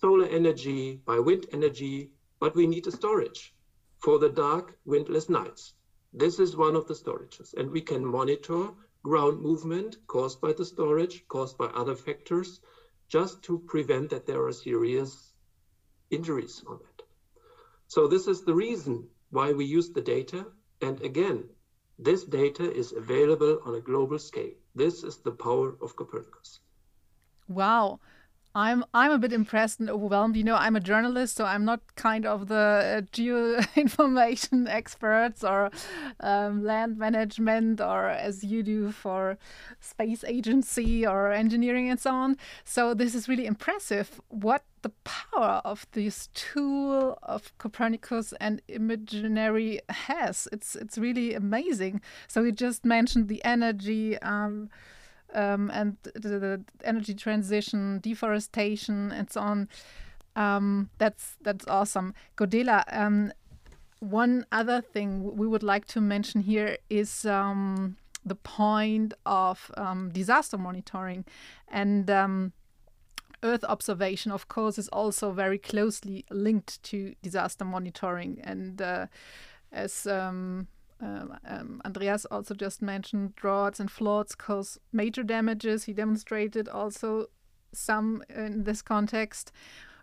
[0.00, 3.54] solar energy, by wind energy, but we need a storage
[3.98, 5.74] for the dark, windless nights.
[6.12, 8.70] This is one of the storages, and we can monitor
[9.04, 12.60] ground movement caused by the storage, caused by other factors,
[13.12, 15.34] just to prevent that there are serious
[16.10, 17.02] injuries on it.
[17.86, 20.46] So this is the reason why we use the data.
[20.80, 21.44] And again,
[21.98, 24.54] this data is available on a global scale.
[24.74, 26.60] This is the power of Copernicus.
[27.48, 28.00] Wow.
[28.54, 30.36] I'm I'm a bit impressed and overwhelmed.
[30.36, 35.42] You know, I'm a journalist, so I'm not kind of the uh, geo information experts
[35.42, 35.70] or
[36.20, 39.38] um, land management or as you do for
[39.80, 42.36] space agency or engineering and so on.
[42.64, 44.20] So this is really impressive.
[44.28, 50.48] What the power of this tool of Copernicus and imaginary has.
[50.52, 52.00] It's it's really amazing.
[52.28, 54.18] So you just mentioned the energy.
[54.18, 54.68] Um,
[55.34, 59.68] um, and the, the, energy transition, deforestation, and so on.
[60.34, 62.84] Um, that's that's awesome, Godela.
[62.88, 63.32] Um,
[64.00, 70.10] one other thing we would like to mention here is um, the point of um,
[70.10, 71.24] disaster monitoring
[71.68, 72.52] and um,
[73.42, 74.32] Earth observation.
[74.32, 79.06] Of course, is also very closely linked to disaster monitoring, and uh,
[79.70, 80.68] as um,
[81.02, 85.84] um, Andreas also just mentioned droughts and floods cause major damages.
[85.84, 87.26] He demonstrated also
[87.72, 89.52] some in this context.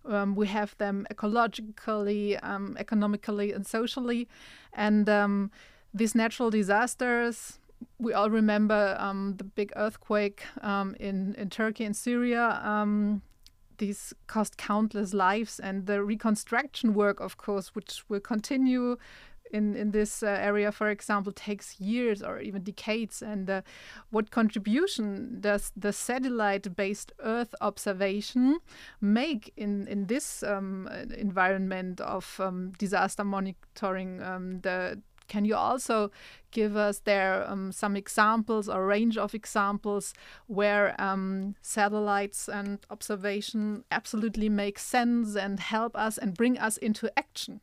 [0.05, 4.27] Um, we have them ecologically, um, economically, and socially.
[4.73, 5.51] And um,
[5.93, 7.59] these natural disasters,
[7.97, 13.21] we all remember um, the big earthquake in, in Turkey and Syria
[13.79, 18.97] these cost countless lives and the reconstruction work of course which will continue
[19.51, 23.21] in in this uh, area, for example, takes years or even decades.
[23.21, 23.61] And uh,
[24.09, 28.59] what contribution does the satellite-based Earth observation
[29.01, 30.87] make in in this um,
[31.17, 34.21] environment of um, disaster monitoring?
[34.21, 36.11] Um, the can you also
[36.51, 40.13] give us there um, some examples or range of examples
[40.47, 47.11] where um, satellites and observation absolutely make sense and help us and bring us into
[47.17, 47.61] action?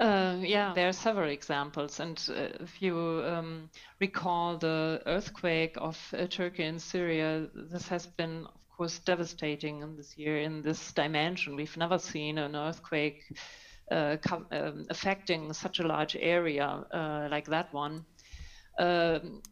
[0.00, 3.70] Uh, yeah, there are several examples, and uh, if you um,
[4.00, 9.96] recall the earthquake of uh, Turkey and Syria, this has been, of course, devastating in
[9.96, 11.54] this year in this dimension.
[11.54, 13.22] We've never seen an earthquake
[13.90, 14.16] uh,
[14.50, 18.04] um, affecting such a large area uh, like that one.
[18.78, 19.42] Um,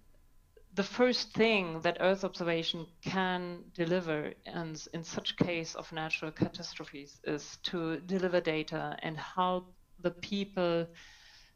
[0.75, 7.21] the first thing that Earth observation can deliver and in such case of natural catastrophes
[7.25, 9.67] is to deliver data and help
[10.03, 10.87] the people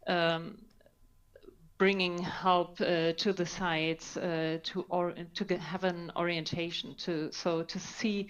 [0.07, 0.59] um,
[1.78, 7.62] bringing help uh, to the sites uh, to or to have an orientation to so
[7.62, 8.28] to see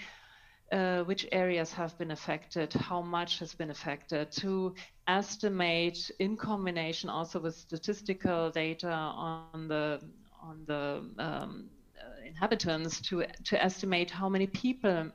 [0.73, 4.75] uh, which areas have been affected, how much has been affected, to
[5.07, 10.01] estimate in combination also with statistical data on the
[10.43, 15.11] on the um, uh, inhabitants to to estimate how many people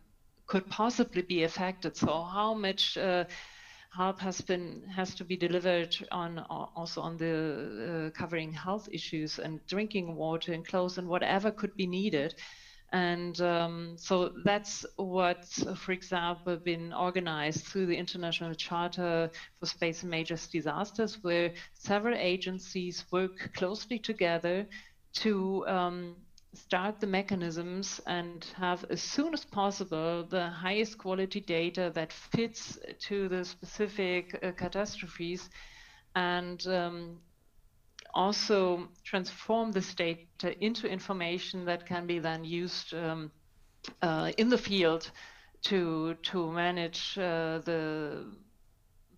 [0.47, 1.95] could possibly be affected.
[1.95, 3.26] So how much uh,
[3.94, 6.39] help has been has to be delivered on
[6.76, 7.34] also on the
[8.08, 12.34] uh, covering health issues and drinking water and clothes and whatever could be needed.
[12.94, 15.38] And um, so that's what,
[15.78, 19.30] for example, been organized through the International Charter
[19.60, 24.66] for Space and Major Disasters, where several agencies work closely together
[25.14, 26.18] to um,
[26.54, 32.78] start the mechanisms and have as soon as possible the highest quality data that fits
[32.99, 35.49] to the specific uh, catastrophes
[36.16, 37.18] and um,
[38.14, 43.32] also transform this data into information that can be then used um,
[44.02, 45.10] uh, in the field
[45.62, 48.26] to to manage uh, the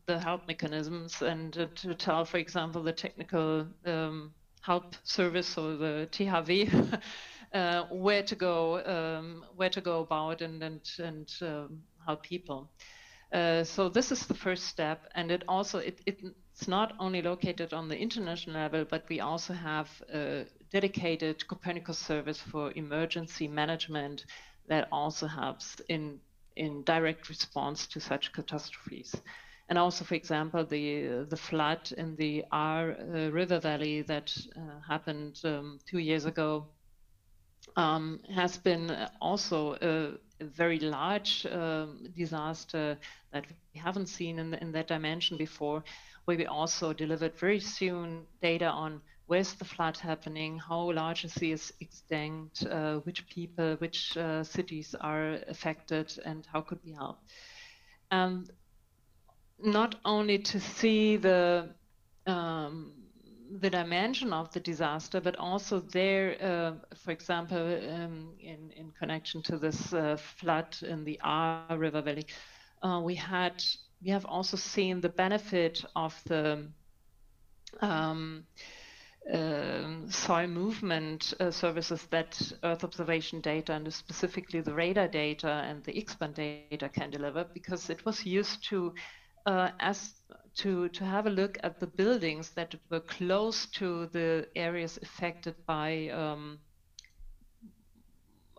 [0.06, 4.34] the help mechanisms and uh, to tell, for example, the technical um,
[4.64, 6.68] help service or the THW
[7.54, 12.70] uh, where to go, um, where to go about and and and um, help people.
[13.34, 17.74] Uh, so this is the first step, and it also it, it's not only located
[17.74, 24.24] on the international level, but we also have a dedicated Copernicus service for emergency management
[24.68, 26.20] that also helps in
[26.56, 29.16] in direct response to such catastrophes.
[29.70, 34.80] And also, for example, the the flood in the Ahr uh, River Valley that uh,
[34.88, 36.68] happened um, two years ago
[37.76, 38.92] um, has been
[39.22, 42.98] also a, a very large um, disaster
[43.32, 45.84] that we haven't seen in, in that dimension before,
[46.26, 51.34] where we also delivered very soon data on where's the flood happening, how large is
[51.36, 57.18] the extent, uh, which people, which uh, cities are affected, and how could we help.
[58.12, 58.50] And
[59.64, 61.70] not only to see the
[62.26, 62.92] um,
[63.60, 69.44] the dimension of the disaster, but also there, uh, for example, um, in, in connection
[69.44, 72.26] to this uh, flood in the Ahr River Valley,
[72.82, 73.64] uh, we had
[74.04, 76.68] we have also seen the benefit of the
[77.82, 78.44] um,
[79.32, 85.82] uh, soil movement uh, services that Earth observation data and specifically the radar data and
[85.86, 88.94] the X-band data can deliver because it was used to
[89.46, 90.14] uh, as
[90.56, 95.56] to to have a look at the buildings that were close to the areas affected
[95.68, 96.60] by um,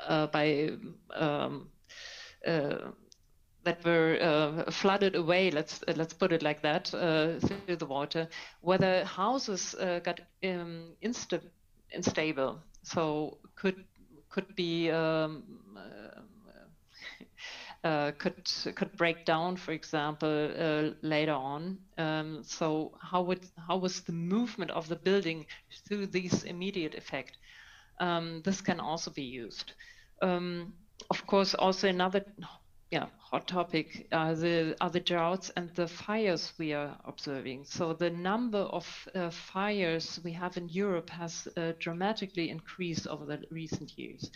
[0.06, 0.70] uh, by
[1.14, 1.68] um,
[2.46, 2.76] uh,
[3.64, 5.50] that were uh, flooded away.
[5.50, 8.28] Let's uh, let's put it like that uh, through the water.
[8.60, 11.50] Whether houses got um, insta-
[11.92, 13.76] unstable, so could
[14.30, 15.44] could be um,
[17.84, 18.34] uh, could
[18.74, 21.78] could break down, for example, uh, later on.
[21.98, 25.46] Um, so how would how was the movement of the building
[25.86, 27.36] through this immediate effect?
[28.00, 29.72] Um, this can also be used.
[30.22, 30.72] Um,
[31.10, 32.22] of course, also another
[32.90, 37.64] yeah hot topic are the are the droughts and the fires we are observing.
[37.66, 43.26] So the number of uh, fires we have in Europe has uh, dramatically increased over
[43.26, 44.30] the recent years.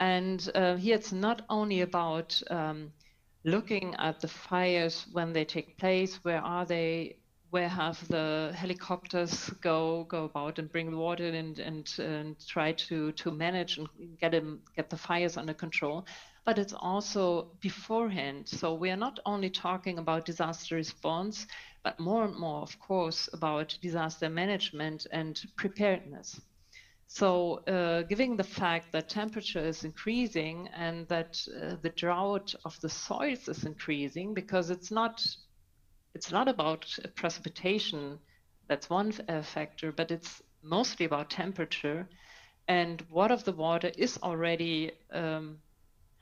[0.00, 2.92] And uh, here it's not only about um,
[3.44, 7.16] looking at the fires when they take place, where are they,
[7.50, 12.72] where have the helicopters go go about and bring the water and and, and try
[12.72, 13.88] to to manage and
[14.20, 16.04] get them get the fires under control,
[16.44, 18.48] but it's also beforehand.
[18.48, 21.46] So we are not only talking about disaster response,
[21.84, 26.40] but more and more, of course, about disaster management and preparedness.
[27.14, 32.76] So, uh, given the fact that temperature is increasing and that uh, the drought of
[32.82, 35.24] the soils is increasing, because it's not
[36.14, 36.84] it's not about
[37.16, 38.20] precipitation,
[38.68, 42.08] that's one uh, factor, but it's mostly about temperature.
[42.68, 45.60] And what of the water is already um,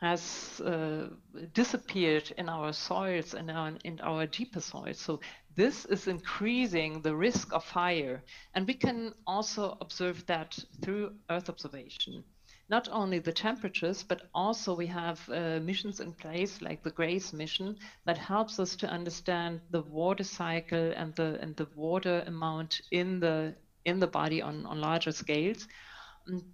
[0.03, 1.07] has uh,
[1.55, 4.99] disappeared in our soils and our, in our deeper soils.
[4.99, 5.21] So
[5.55, 8.25] this is increasing the risk of fire.
[8.55, 12.25] And we can also observe that through Earth observation.
[12.69, 17.33] Not only the temperatures, but also we have uh, missions in place like the GRACE
[17.33, 22.81] mission that helps us to understand the water cycle and the and the water amount
[22.91, 25.69] in the in the body on, on larger scales.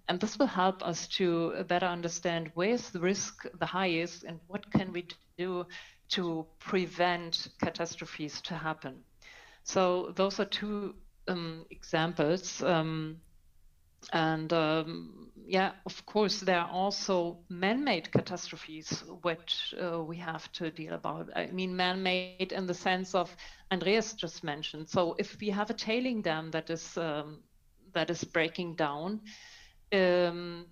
[0.07, 4.71] And this will help us to better understand where's the risk the highest and what
[4.71, 5.05] can we
[5.37, 5.65] do
[6.09, 9.03] to prevent catastrophes to happen.
[9.63, 10.95] So those are two
[11.27, 12.61] um, examples.
[12.63, 13.17] Um,
[14.13, 20.71] and um, yeah, of course, there are also man-made catastrophes which uh, we have to
[20.71, 21.29] deal about.
[21.35, 23.11] I mean, man-made in the sense of
[23.49, 24.67] Andreas just mentioned.
[24.69, 27.41] So if we have a tailing dam that is um,
[27.93, 29.19] that is breaking down,
[29.93, 30.65] um,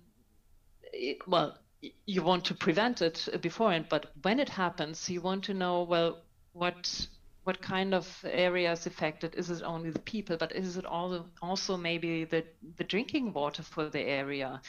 [0.92, 1.58] it, well,
[2.06, 6.18] you want to prevent it beforehand, but when it happens, you want to know well
[6.52, 7.06] what
[7.44, 9.34] what kind of areas affected?
[9.34, 12.44] Is it only the people, but is it all, also maybe the
[12.76, 14.60] the drinking water for the area?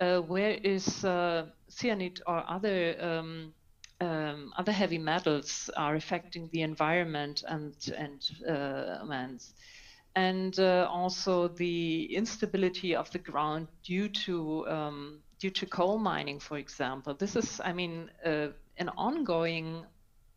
[0.00, 3.52] Uh, where is uh, cyanide or other um,
[4.00, 9.54] um, other heavy metals are affecting the environment and and uh, lands?
[10.16, 16.38] And uh, also the instability of the ground due to um, due to coal mining,
[16.38, 17.14] for example.
[17.14, 19.86] This is, I mean, uh, an ongoing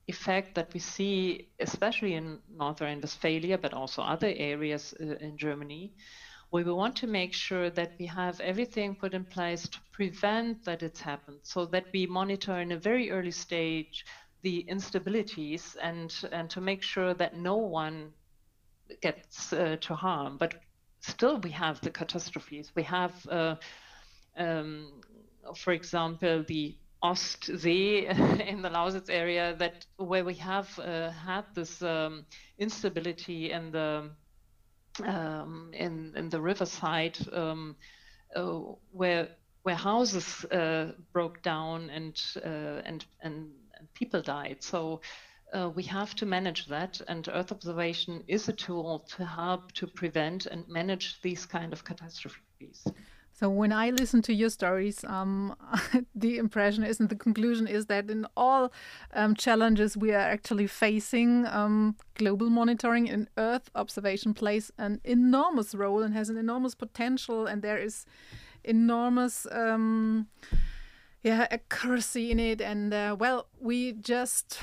[0.08, 5.92] effect that we see, especially in North Rhine-Westphalia, but also other areas uh, in Germany,
[6.52, 10.64] where we want to make sure that we have everything put in place to prevent
[10.66, 14.06] that it's happened, so that we monitor in a very early stage
[14.42, 18.12] the instabilities and and to make sure that no one
[19.02, 20.38] gets uh, to harm.
[20.38, 20.56] But
[21.02, 22.72] still, we have the catastrophes.
[22.76, 23.56] We have uh,
[24.38, 25.02] um,
[25.58, 28.06] for example, the Ostsee
[28.48, 32.26] in the Lausitz area, that where we have uh, had this um,
[32.58, 34.12] instability in the
[35.04, 37.76] um, in in the riverside, um,
[38.36, 38.60] uh,
[38.92, 39.30] where
[39.64, 43.50] where houses uh, broke down and uh, and and
[43.94, 44.58] people died.
[44.62, 45.02] So
[45.54, 49.88] uh, we have to manage that, and Earth observation is a tool to help to
[49.88, 52.86] prevent and manage these kind of catastrophes.
[53.36, 55.56] So when I listen to your stories, um,
[56.16, 58.72] the impression is, and the conclusion is that in all
[59.14, 65.74] um, challenges we are actually facing, um, global monitoring and Earth observation plays an enormous
[65.74, 68.06] role and has an enormous potential, and there is
[68.64, 70.28] enormous um,
[71.24, 72.62] yeah accuracy in it.
[72.62, 74.60] And uh, well, we just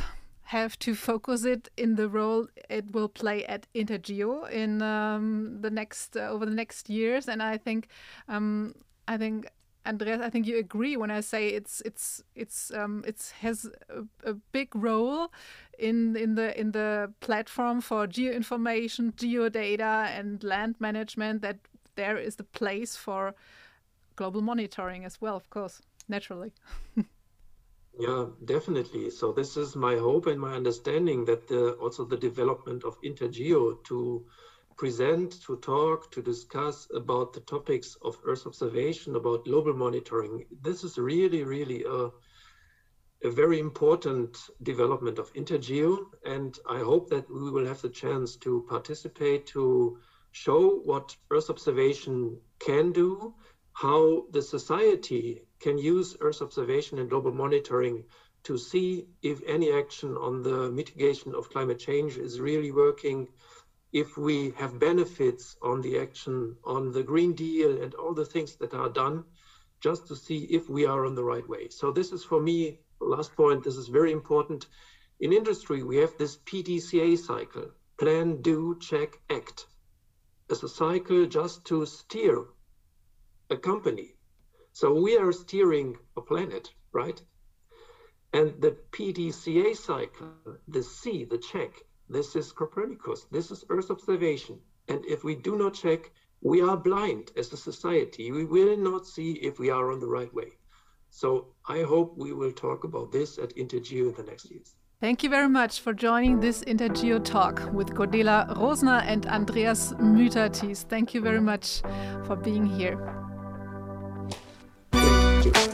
[0.51, 5.71] have to focus it in the role it will play at Intergeo in um, the
[5.71, 7.29] next uh, over the next years.
[7.29, 7.87] And I think
[8.29, 8.75] um,
[9.07, 9.49] I think
[9.87, 14.03] Andreas, I think you agree when I say it's it's it's um, it's has a,
[14.29, 15.33] a, big role
[15.79, 21.43] in in the in the platform for geoinformation, geodata, and land management.
[21.43, 21.59] That
[21.95, 23.35] there is the place for
[24.17, 26.53] global monitoring as well, of course, naturally.
[28.01, 29.11] Yeah, definitely.
[29.11, 33.85] So this is my hope and my understanding that the, also the development of Intergeo
[33.85, 34.25] to
[34.79, 40.47] present, to talk, to discuss about the topics of Earth observation, about global monitoring.
[40.63, 42.09] This is really, really a,
[43.23, 45.99] a very important development of Intergeo.
[46.25, 49.99] And I hope that we will have the chance to participate, to
[50.33, 53.35] show what Earth observation can do,
[53.75, 58.05] how the society can use Earth observation and global monitoring
[58.43, 63.29] to see if any action on the mitigation of climate change is really working,
[63.93, 68.57] if we have benefits on the action on the Green Deal and all the things
[68.57, 69.25] that are done,
[69.81, 71.69] just to see if we are on the right way.
[71.69, 74.67] So this is for me, last point, this is very important.
[75.21, 79.67] In industry, we have this PDCA cycle, plan, do, check, act,
[80.51, 82.45] as a cycle just to steer
[83.51, 84.15] a company
[84.81, 87.21] so we are steering a planet, right?
[88.33, 90.33] And the PDCA cycle,
[90.69, 91.73] the C, the check,
[92.09, 94.59] this is Copernicus, this is Earth observation.
[94.89, 96.11] And if we do not check,
[96.41, 98.33] we are blind as a society.
[98.33, 100.53] We will not see if we are on the right way.
[101.11, 104.77] So I hope we will talk about this at Intergeo in the next years.
[104.99, 110.89] Thank you very much for joining this Intergeo talk with Godela Rossner and Andreas Müterthies.
[110.89, 111.83] Thank you very much
[112.25, 113.30] for being here.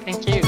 [0.07, 0.46] Thank you.